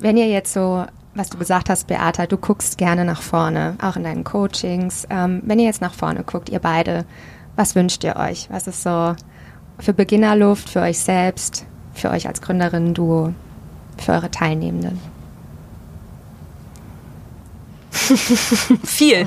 [0.00, 3.96] Wenn ihr jetzt so was du gesagt hast, Beata, du guckst gerne nach vorne, auch
[3.96, 5.06] in deinen Coachings.
[5.10, 7.04] Ähm, wenn ihr jetzt nach vorne guckt, ihr beide,
[7.60, 8.48] was wünscht ihr euch?
[8.50, 9.14] Was ist so
[9.78, 13.34] für Beginnerluft, für euch selbst, für euch als Gründerin, Duo,
[13.98, 14.98] für eure Teilnehmenden?
[18.82, 19.26] Viel.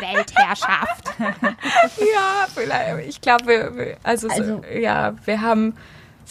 [0.00, 1.14] Weltherrschaft.
[1.98, 3.08] ja, vielleicht.
[3.08, 5.76] Ich glaube, also, also so, ja, wir haben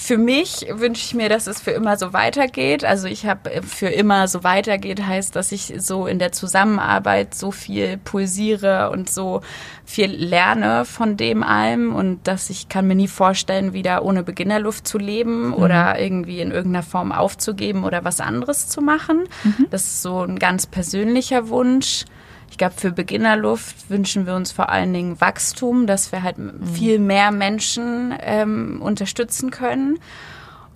[0.02, 2.86] für mich wünsche ich mir, dass es für immer so weitergeht.
[2.86, 7.36] Also ich habe äh, für immer so weitergeht, heißt, dass ich so in der Zusammenarbeit
[7.36, 9.41] so viel pulsiere und so
[9.84, 14.88] viel lerne von dem allem und dass ich kann mir nie vorstellen, wieder ohne Beginnerluft
[14.88, 15.54] zu leben mhm.
[15.56, 19.26] oder irgendwie in irgendeiner Form aufzugeben oder was anderes zu machen.
[19.43, 19.68] Mhm.
[19.70, 22.06] Das ist so ein ganz persönlicher Wunsch.
[22.50, 26.66] Ich glaube, für Beginnerluft wünschen wir uns vor allen Dingen Wachstum, dass wir halt mhm.
[26.66, 30.00] viel mehr Menschen ähm, unterstützen können.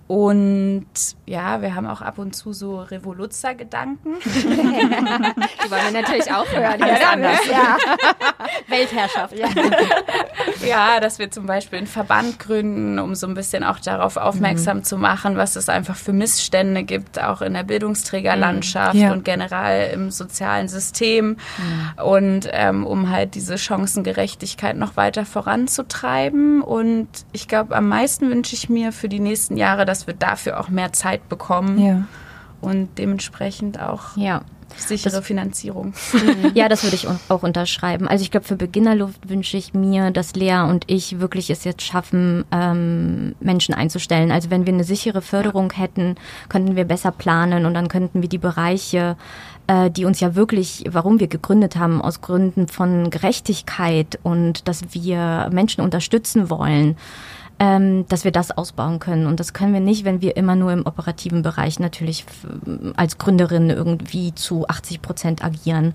[0.06, 0.86] Und
[1.26, 4.16] ja, wir haben auch ab und zu so Revoluzzer-Gedanken.
[4.24, 6.78] Die wollen wir natürlich auch hören.
[6.80, 7.46] Ja, anders.
[7.50, 7.76] Ja.
[8.68, 9.34] Weltherrschaft.
[9.34, 9.48] Ja.
[10.66, 14.78] ja, dass wir zum Beispiel einen Verband gründen, um so ein bisschen auch darauf aufmerksam
[14.78, 14.84] mhm.
[14.84, 19.12] zu machen, was es einfach für Missstände gibt, auch in der Bildungsträgerlandschaft ja.
[19.12, 21.36] und generell im sozialen System.
[21.56, 22.02] Mhm.
[22.04, 26.60] Und ähm, um halt diese Chancengerechtigkeit noch weiter voranzutreiben.
[26.60, 30.60] Und ich glaube, am meisten wünsche ich mir für die nächsten Jahre, dass wir dafür
[30.60, 31.78] auch mehr Zeit bekommen.
[31.78, 32.06] Ja.
[32.60, 34.42] Und dementsprechend auch ja.
[34.74, 35.92] sichere das, Finanzierung.
[36.54, 38.08] Ja, das würde ich auch unterschreiben.
[38.08, 41.82] Also ich glaube, für Beginnerluft wünsche ich mir, dass Lea und ich wirklich es jetzt
[41.82, 44.32] schaffen, ähm, Menschen einzustellen.
[44.32, 45.82] Also wenn wir eine sichere Förderung ja.
[45.82, 46.16] hätten,
[46.48, 49.16] könnten wir besser planen und dann könnten wir die Bereiche
[49.66, 54.92] äh, die uns ja wirklich, warum wir gegründet haben, aus Gründen von Gerechtigkeit und dass
[54.92, 56.96] wir Menschen unterstützen wollen,
[57.58, 59.26] ähm, dass wir das ausbauen können.
[59.26, 62.24] Und das können wir nicht, wenn wir immer nur im operativen Bereich natürlich
[62.96, 65.94] als Gründerin irgendwie zu 80 Prozent agieren.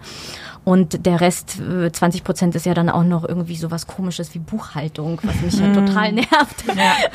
[0.66, 1.58] Und der Rest,
[1.92, 5.42] 20 äh, Prozent, ist ja dann auch noch irgendwie so was Komisches wie Buchhaltung, was
[5.42, 5.86] mich ja mm.
[5.86, 6.64] total nervt.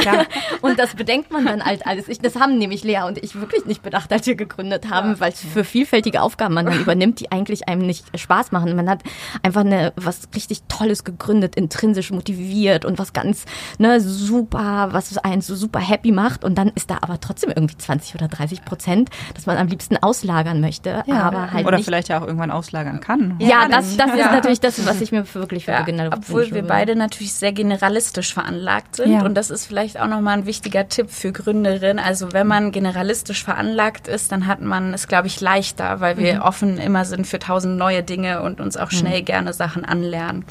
[0.04, 0.24] Ja.
[0.62, 2.08] Und das bedenkt man dann halt alles.
[2.08, 5.20] Ich, das haben nämlich Lea und ich wirklich nicht bedacht, als wir gegründet haben, ja.
[5.20, 8.74] weil es für vielfältige Aufgaben man dann übernimmt, die eigentlich einem nicht Spaß machen.
[8.76, 9.02] Man hat
[9.42, 13.44] einfach eine, was richtig Tolles gegründet, intrinsisch motiviert und was ganz
[13.78, 16.44] ne, super, was einen so super happy macht.
[16.44, 19.96] Und dann ist da aber trotzdem irgendwie 20 oder 30 Prozent, dass man am liebsten
[19.96, 21.02] auslagern möchte.
[21.06, 21.22] Ja.
[21.22, 21.84] Aber halt oder nicht.
[21.84, 23.33] vielleicht ja auch irgendwann auslagern kann.
[23.38, 26.62] Ja, das, das ist natürlich das, was ich mir wirklich für ja, Beginner Obwohl wir
[26.62, 29.12] beide natürlich sehr generalistisch veranlagt sind.
[29.12, 29.24] Ja.
[29.24, 31.98] Und das ist vielleicht auch nochmal ein wichtiger Tipp für Gründerinnen.
[32.04, 36.36] Also wenn man generalistisch veranlagt ist, dann hat man es, glaube ich, leichter, weil wir
[36.36, 36.42] mhm.
[36.42, 39.24] offen immer sind für tausend neue Dinge und uns auch schnell mhm.
[39.24, 40.44] gerne Sachen anlernen.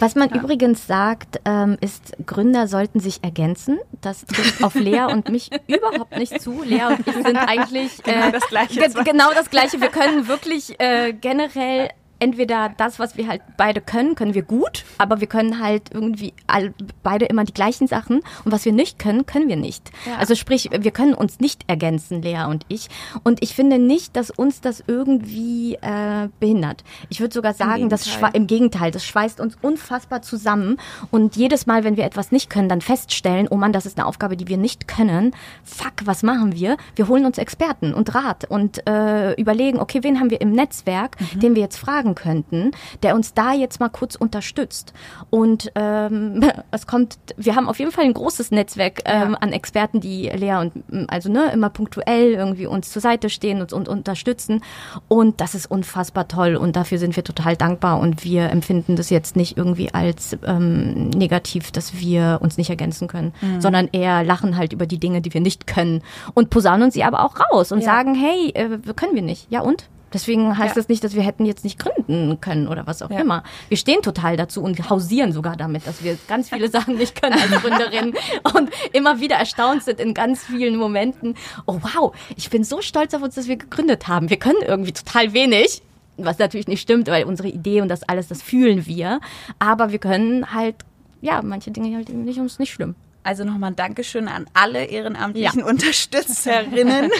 [0.00, 0.36] Was man ja.
[0.36, 3.78] übrigens sagt, ähm, ist, Gründer sollten sich ergänzen.
[4.00, 6.62] Das trifft auf Lea und mich überhaupt nicht zu.
[6.62, 8.80] Lea und ich sind eigentlich äh, genau, das Gleiche.
[9.04, 9.80] genau das Gleiche.
[9.80, 14.84] Wir können wirklich äh, generell entweder das, was wir halt beide können, können wir gut,
[14.98, 18.98] aber wir können halt irgendwie all, beide immer die gleichen Sachen und was wir nicht
[18.98, 19.90] können, können wir nicht.
[20.06, 20.16] Ja.
[20.16, 22.88] Also sprich, wir können uns nicht ergänzen, Lea und ich.
[23.22, 26.84] Und ich finde nicht, dass uns das irgendwie äh, behindert.
[27.08, 30.78] Ich würde sogar sagen, Im dass im Gegenteil, das schweißt uns unfassbar zusammen
[31.10, 34.06] und jedes Mal, wenn wir etwas nicht können, dann feststellen, oh Mann, das ist eine
[34.06, 35.34] Aufgabe, die wir nicht können.
[35.64, 36.76] Fuck, was machen wir?
[36.96, 41.16] Wir holen uns Experten und Rat und äh, überlegen, okay, wen haben wir im Netzwerk,
[41.20, 41.40] mhm.
[41.40, 42.70] den wir jetzt fragen fragen könnten,
[43.02, 44.92] der uns da jetzt mal kurz unterstützt.
[45.30, 49.38] Und ähm, es kommt, wir haben auf jeden Fall ein großes Netzwerk ähm, ja.
[49.38, 50.72] an Experten, die Lea und
[51.08, 54.62] also ne, immer punktuell irgendwie uns zur Seite stehen und, und unterstützen.
[55.08, 59.10] Und das ist unfassbar toll und dafür sind wir total dankbar und wir empfinden das
[59.10, 63.60] jetzt nicht irgendwie als ähm, negativ, dass wir uns nicht ergänzen können, mhm.
[63.60, 66.02] sondern eher lachen halt über die Dinge, die wir nicht können
[66.34, 67.86] und posaunen sie aber auch raus und ja.
[67.86, 69.50] sagen, hey, äh, können wir nicht.
[69.50, 69.88] Ja und?
[70.12, 70.80] Deswegen heißt ja.
[70.80, 73.20] das nicht, dass wir hätten jetzt nicht gründen können oder was auch ja.
[73.20, 73.42] immer.
[73.68, 77.38] Wir stehen total dazu und hausieren sogar damit, dass wir ganz viele Sachen nicht können
[77.38, 78.14] als Gründerin
[78.54, 81.34] und immer wieder erstaunt sind in ganz vielen Momenten.
[81.66, 84.30] Oh wow, ich bin so stolz auf uns, dass wir gegründet haben.
[84.30, 85.82] Wir können irgendwie total wenig.
[86.20, 89.20] Was natürlich nicht stimmt, weil unsere Idee und das alles, das fühlen wir.
[89.60, 90.74] Aber wir können halt,
[91.20, 92.96] ja, manche Dinge halt eben nicht uns nicht schlimm.
[93.22, 95.66] Also nochmal ein Dankeschön an alle ehrenamtlichen ja.
[95.68, 97.10] Unterstützerinnen,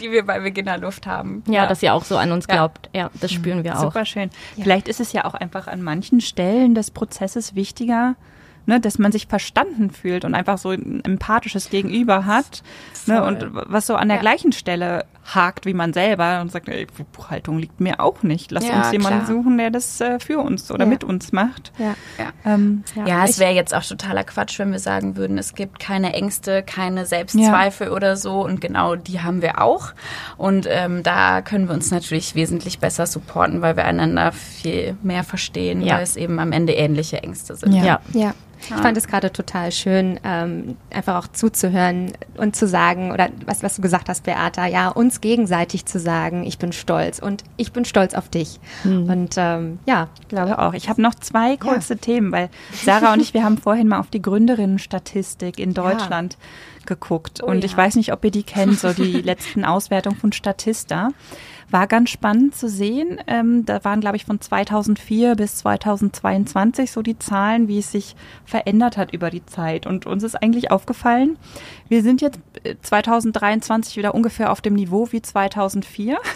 [0.00, 1.44] die wir bei Beginnerluft haben.
[1.46, 2.90] Ja, ja, dass ihr auch so an uns glaubt.
[2.92, 3.82] Ja, ja das spüren wir auch.
[3.82, 4.30] Super schön.
[4.60, 8.16] Vielleicht ist es ja auch einfach an manchen Stellen des Prozesses wichtiger,
[8.66, 12.62] ne, dass man sich verstanden fühlt und einfach so ein empathisches Gegenüber hat.
[13.06, 15.04] Ne, und was so an der gleichen Stelle
[15.34, 18.50] hakt wie man selber und sagt, ey, Buchhaltung liegt mir auch nicht.
[18.50, 19.36] Lass ja, uns jemanden klar.
[19.36, 20.90] suchen, der das äh, für uns oder ja.
[20.90, 21.72] mit uns macht.
[21.78, 21.94] Ja,
[22.44, 23.24] ähm, ja.
[23.24, 27.06] es wäre jetzt auch totaler Quatsch, wenn wir sagen würden, es gibt keine Ängste, keine
[27.06, 28.44] Selbstzweifel oder so.
[28.44, 29.92] Und genau die haben wir auch.
[30.36, 35.24] Und ähm, da können wir uns natürlich wesentlich besser supporten, weil wir einander viel mehr
[35.24, 37.72] verstehen, weil es eben am Ende ähnliche Ängste sind.
[37.72, 38.34] Ja, ja.
[38.58, 43.62] Ich fand es gerade total schön, ähm, einfach auch zuzuhören und zu sagen, oder was,
[43.62, 47.42] was du gesagt hast, Beata, ja, uns uns gegenseitig zu sagen, ich bin stolz und
[47.56, 48.60] ich bin stolz auf dich.
[48.84, 49.08] Mhm.
[49.08, 50.08] Und ähm, ja.
[50.20, 50.74] Ich glaube auch.
[50.74, 52.00] Ich habe noch zwei kurze ja.
[52.00, 56.86] Themen, weil Sarah und ich, wir haben vorhin mal auf die Gründerinnenstatistik in Deutschland ja.
[56.86, 57.40] geguckt.
[57.42, 61.10] Oh, und ich weiß nicht, ob ihr die kennt, so die letzten Auswertungen von Statista.
[61.70, 63.18] War ganz spannend zu sehen.
[63.26, 68.14] Ähm, da waren, glaube ich, von 2004 bis 2022 so die Zahlen, wie es sich
[68.44, 69.86] verändert hat über die Zeit.
[69.86, 71.36] Und uns ist eigentlich aufgefallen,
[71.88, 72.40] wir sind jetzt
[72.82, 76.18] 2023 äh, wieder ungefähr auf dem Niveau wie 2004.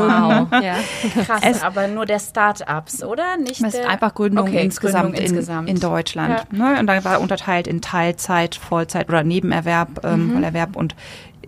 [0.00, 0.48] Wow.
[0.62, 0.76] ja.
[1.24, 3.36] Krass, es, aber nur der Start-ups, oder?
[3.36, 6.46] Nicht es ist einfach Gründung okay, insgesamt, Gründung in, insgesamt, in, Deutschland.
[6.52, 6.72] Ja.
[6.72, 6.80] Ne?
[6.80, 10.32] Und da war unterteilt in Teilzeit, Vollzeit oder Nebenerwerb, ähm, mhm.
[10.34, 10.94] Vollerwerb und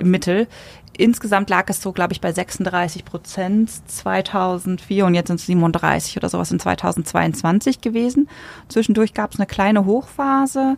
[0.02, 0.48] Mittel.
[0.96, 6.18] Insgesamt lag es so, glaube ich, bei 36 Prozent 2004 und jetzt sind es 37
[6.18, 8.28] oder sowas in 2022 gewesen.
[8.68, 10.76] Zwischendurch gab es eine kleine Hochphase.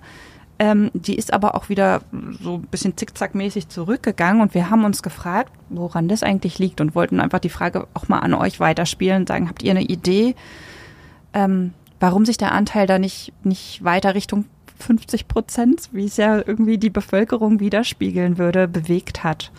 [0.61, 2.03] Ähm, die ist aber auch wieder
[2.41, 6.95] so ein bisschen zickzackmäßig zurückgegangen und wir haben uns gefragt, woran das eigentlich liegt und
[6.95, 10.37] wollten einfach die Frage auch mal an euch weiterspielen und sagen, habt ihr eine Idee,
[11.33, 14.45] ähm, warum sich der Anteil da nicht, nicht weiter Richtung
[14.79, 19.51] 50 Prozent, wie es ja irgendwie die Bevölkerung widerspiegeln würde, bewegt hat?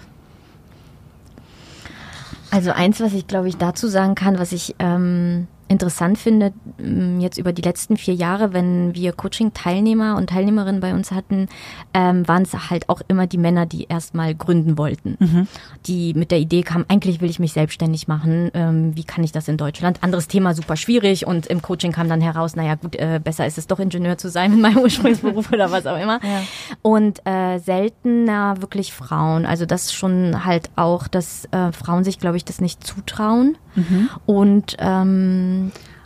[2.56, 7.20] Also eins, was ich glaube ich dazu sagen kann, was ich ähm, interessant finde, mm,
[7.20, 11.48] jetzt über die letzten vier Jahre, wenn wir Coaching-Teilnehmer und Teilnehmerinnen bei uns hatten,
[11.94, 15.18] ähm, waren es halt auch immer die Männer, die erstmal gründen wollten.
[15.20, 15.48] Mhm.
[15.88, 19.32] Die mit der Idee kamen, eigentlich will ich mich selbstständig machen, ähm, wie kann ich
[19.32, 20.04] das in Deutschland?
[20.04, 23.58] Anderes Thema, super schwierig und im Coaching kam dann heraus, naja gut, äh, besser ist
[23.58, 26.20] es doch Ingenieur zu sein in meinem Ursprungsberuf oder was auch immer.
[26.24, 26.42] Ja.
[26.84, 32.38] Und äh, seltener wirklich Frauen, also das schon halt auch, dass äh, Frauen sich, glaube
[32.38, 34.10] ich, das nicht zutrauen mhm.
[34.26, 35.55] und ähm,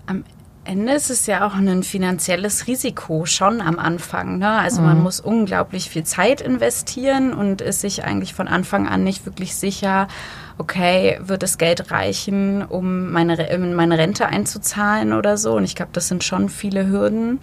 [0.06, 0.24] am
[0.70, 4.38] Ende ist es ja auch ein finanzielles Risiko schon am Anfang.
[4.38, 4.52] Ne?
[4.52, 4.88] Also mhm.
[4.88, 9.56] man muss unglaublich viel Zeit investieren und ist sich eigentlich von Anfang an nicht wirklich
[9.56, 10.08] sicher,
[10.60, 15.56] okay, wird das Geld reichen, um meine, meine Rente einzuzahlen oder so.
[15.56, 17.40] Und ich glaube, das sind schon viele Hürden,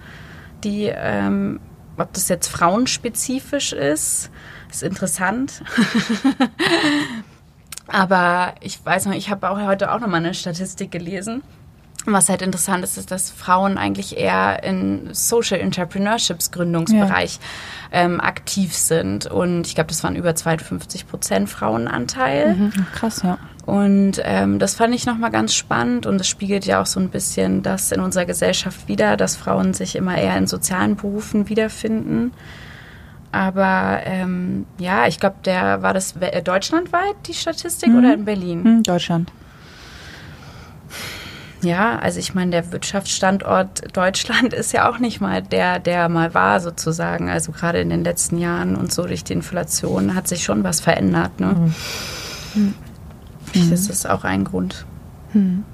[0.63, 1.59] die, ähm,
[1.97, 4.31] ob das jetzt frauenspezifisch ist,
[4.71, 5.65] ist interessant.
[7.89, 11.43] Aber ich weiß noch, ich habe auch heute auch noch mal eine Statistik gelesen
[12.13, 17.39] was halt interessant ist, ist, dass Frauen eigentlich eher in Social Entrepreneurships Gründungsbereich
[17.93, 18.01] ja.
[18.01, 19.27] ähm, aktiv sind.
[19.27, 22.55] Und ich glaube, das waren über 52 Prozent Frauenanteil.
[22.55, 22.73] Mhm.
[22.95, 23.39] Krass, ja.
[23.67, 27.09] Und ähm, das fand ich nochmal ganz spannend und es spiegelt ja auch so ein
[27.09, 32.33] bisschen das in unserer Gesellschaft wieder, dass Frauen sich immer eher in sozialen Berufen wiederfinden.
[33.33, 37.99] Aber ähm, ja, ich glaube, der war das deutschlandweit die Statistik mhm.
[37.99, 38.63] oder in Berlin?
[38.63, 39.33] Mhm, Deutschland.
[41.63, 46.35] Ja, also ich meine, der Wirtschaftsstandort Deutschland ist ja auch nicht mal der, der mal
[46.35, 47.29] war sozusagen.
[47.29, 50.81] Also gerade in den letzten Jahren und so durch die Inflation hat sich schon was
[50.81, 51.41] verändert.
[51.41, 51.73] Ne?
[52.55, 52.75] Mhm.
[53.55, 53.71] Mhm.
[53.71, 54.85] Das ist auch ein Grund.
[55.33, 55.65] Mhm.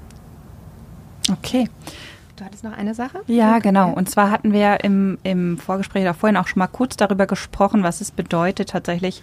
[1.31, 1.69] Okay.
[2.35, 3.19] Du hattest noch eine Sache?
[3.27, 3.91] Ja, genau.
[3.91, 7.83] Und zwar hatten wir im, im Vorgespräch da vorhin auch schon mal kurz darüber gesprochen,
[7.83, 9.21] was es bedeutet, tatsächlich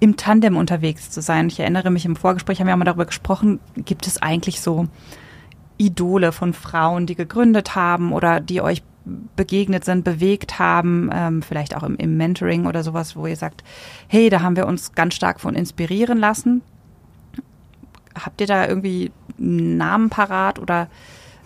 [0.00, 1.48] im Tandem unterwegs zu sein.
[1.48, 4.86] Ich erinnere mich, im Vorgespräch haben wir auch mal darüber gesprochen, gibt es eigentlich so
[5.78, 8.82] Idole von Frauen, die gegründet haben oder die euch
[9.36, 13.64] begegnet sind, bewegt haben, ähm, vielleicht auch im, im Mentoring oder sowas, wo ihr sagt,
[14.06, 16.62] hey, da haben wir uns ganz stark von inspirieren lassen.
[18.14, 20.88] Habt ihr da irgendwie einen Namen parat oder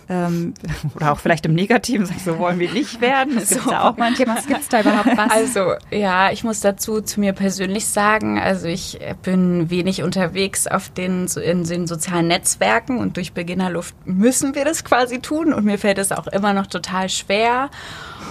[0.08, 0.54] ähm,
[0.94, 3.36] oder auch vielleicht im Negativen, so wollen wir nicht werden.
[3.36, 4.36] Das so, da auch manchmal.
[4.36, 5.30] Was gibt's da überhaupt was?
[5.30, 10.88] Also, ja, ich muss dazu zu mir persönlich sagen, also ich bin wenig unterwegs auf
[10.90, 15.78] den, in den sozialen Netzwerken und durch Beginnerluft müssen wir das quasi tun und mir
[15.78, 17.70] fällt es auch immer noch total schwer.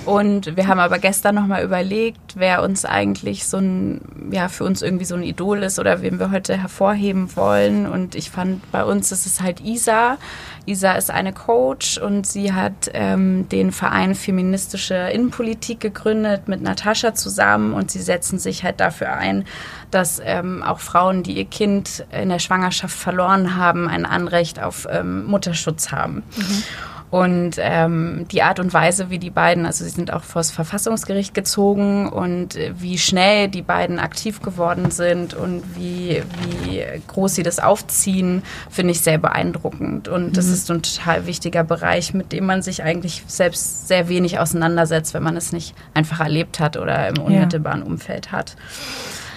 [0.06, 4.82] Und wir haben aber gestern nochmal überlegt, wer uns eigentlich so ein, ja, für uns
[4.82, 7.86] irgendwie so ein Idol ist oder wen wir heute hervorheben wollen.
[7.86, 10.18] Und ich fand bei uns ist es halt Isa.
[10.66, 17.14] Isa ist eine Coach und sie hat ähm, den Verein Feministische Innenpolitik gegründet mit Natascha
[17.14, 19.46] zusammen und sie setzen sich halt dafür ein,
[19.92, 24.88] dass ähm, auch Frauen, die ihr Kind in der Schwangerschaft verloren haben, ein Anrecht auf
[24.90, 26.24] ähm, Mutterschutz haben.
[26.36, 26.64] Mhm.
[27.12, 31.34] Und ähm, die Art und Weise, wie die beiden, also sie sind auch vors Verfassungsgericht
[31.34, 37.44] gezogen und äh, wie schnell die beiden aktiv geworden sind und wie, wie groß sie
[37.44, 40.08] das aufziehen, finde ich sehr beeindruckend.
[40.08, 40.34] Und mhm.
[40.34, 45.14] das ist ein total wichtiger Bereich, mit dem man sich eigentlich selbst sehr wenig auseinandersetzt,
[45.14, 47.88] wenn man es nicht einfach erlebt hat oder im unmittelbaren ja.
[47.88, 48.56] Umfeld hat.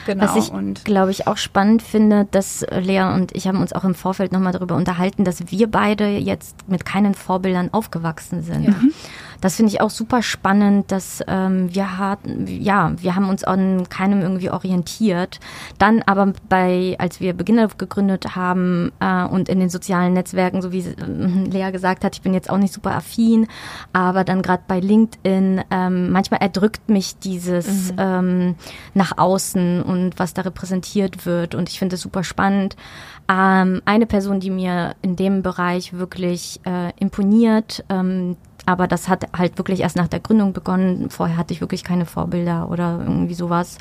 [0.07, 0.24] Genau.
[0.24, 3.94] Was ich, glaube ich, auch spannend finde, dass Lea und ich haben uns auch im
[3.94, 8.64] Vorfeld nochmal darüber unterhalten, dass wir beide jetzt mit keinen Vorbildern aufgewachsen sind.
[8.64, 8.74] Ja.
[9.45, 13.86] Das finde ich auch super spannend, dass ähm, wir hatten, ja, wir haben uns an
[13.90, 15.38] keinem irgendwie orientiert.
[15.76, 20.72] Dann aber bei, als wir Beginner gegründet haben äh, und in den sozialen Netzwerken, so
[20.72, 20.95] wie äh,
[21.51, 23.47] Lea gesagt hat, ich bin jetzt auch nicht super affin,
[23.92, 27.99] aber dann gerade bei LinkedIn, ähm, manchmal erdrückt mich dieses mhm.
[27.99, 28.55] ähm,
[28.95, 32.76] nach außen und was da repräsentiert wird und ich finde es super spannend.
[33.28, 39.27] Ähm, eine Person, die mir in dem Bereich wirklich äh, imponiert, ähm, aber das hat
[39.37, 41.11] halt wirklich erst nach der Gründung begonnen.
[41.11, 43.79] Vorher hatte ich wirklich keine Vorbilder oder irgendwie sowas.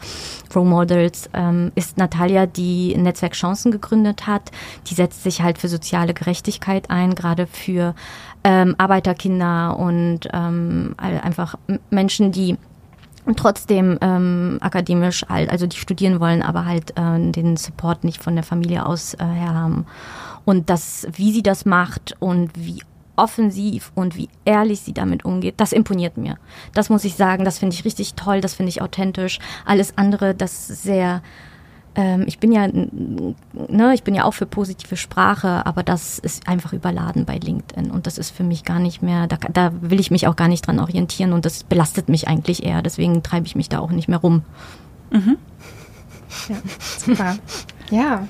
[0.54, 4.52] Role Models ähm, ist Natalia, die Netzwerk Chancen gegründet hat.
[4.88, 7.96] Die setzt sich halt für soziale Gerechtigkeit ein, gerade für
[8.44, 11.56] ähm, Arbeiterkinder und ähm, einfach
[11.90, 12.58] Menschen, die
[13.38, 18.36] trotzdem ähm, akademisch halt, also die studieren wollen, aber halt äh, den Support nicht von
[18.36, 19.86] der Familie aus äh, her haben.
[20.46, 22.82] Und das, wie sie das macht und wie
[23.16, 26.38] offensiv und wie ehrlich sie damit umgeht, das imponiert mir.
[26.74, 29.40] Das muss ich sagen, das finde ich richtig toll, das finde ich authentisch.
[29.66, 31.22] Alles andere, das sehr
[31.96, 36.48] ähm, ich bin ja, ne, ich bin ja auch für positive Sprache, aber das ist
[36.48, 40.00] einfach überladen bei LinkedIn und das ist für mich gar nicht mehr, da, da will
[40.00, 43.46] ich mich auch gar nicht dran orientieren und das belastet mich eigentlich eher, deswegen treibe
[43.46, 44.42] ich mich da auch nicht mehr rum.
[45.12, 45.38] Mhm.
[46.50, 46.56] Ja,
[46.98, 47.36] super.
[47.92, 48.28] ja,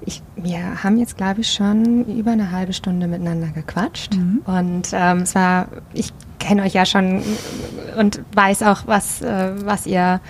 [0.00, 4.14] ich, wir haben jetzt, glaube ich, schon über eine halbe Stunde miteinander gequatscht.
[4.14, 4.42] Mhm.
[4.44, 7.22] Und ähm, es war, ich kenne euch ja schon
[7.98, 10.20] und weiß auch, was, äh, was ihr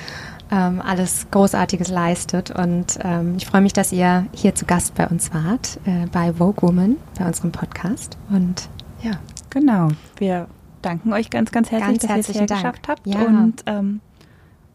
[0.50, 2.50] ähm, alles Großartiges leistet.
[2.50, 6.32] Und ähm, ich freue mich, dass ihr hier zu Gast bei uns wart, äh, bei
[6.32, 8.16] Vogue Woman, bei unserem Podcast.
[8.30, 8.68] Und
[9.02, 9.12] ja.
[9.50, 9.88] Genau.
[10.16, 10.46] Wir
[10.82, 13.06] danken euch ganz, ganz herzlich, ganz dass ihr es geschafft habt.
[13.06, 13.22] Ja.
[13.22, 14.00] Und ähm,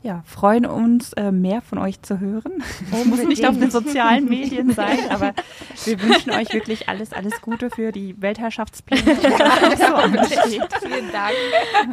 [0.03, 2.63] ja, freuen uns, äh, mehr von euch zu hören.
[2.91, 5.33] Es muss nicht auf den sozialen Medien sein, aber
[5.85, 9.03] wir wünschen euch wirklich alles, alles Gute für die Weltherrschaftspläne.
[9.15, 11.35] vielen Dank.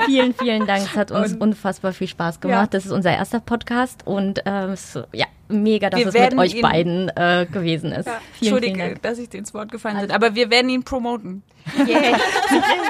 [0.06, 0.82] Vielen, vielen Dank.
[0.84, 2.72] Es hat uns und, unfassbar viel Spaß gemacht.
[2.72, 2.78] Ja.
[2.78, 6.60] Das ist unser erster Podcast und ähm, so, ja, mega, dass wir es mit euch
[6.60, 8.06] beiden äh, gewesen ist.
[8.06, 8.20] Ja.
[8.32, 11.42] Vielen, Entschuldige, vielen dass ich dir ins Wort gefallen bin, aber wir werden ihn promoten.
[11.76, 12.18] Yeah.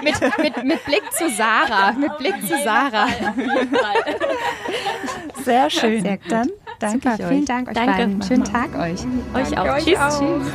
[0.05, 1.93] mit, mit, mit Blick zu Sarah.
[1.93, 3.09] Mit Blick zu Sarah.
[5.45, 6.03] Sehr schön.
[6.03, 6.31] Sehr gut.
[6.31, 6.49] Dann
[6.79, 7.29] danke Super, ich euch.
[7.29, 7.93] Vielen Dank euch danke.
[7.93, 8.23] Beiden.
[8.23, 9.01] Schönen Tag euch.
[9.35, 9.75] Euch auch.
[9.75, 9.99] Euch Tschüss.
[9.99, 10.21] Auch.
[10.21, 10.53] Tschüss.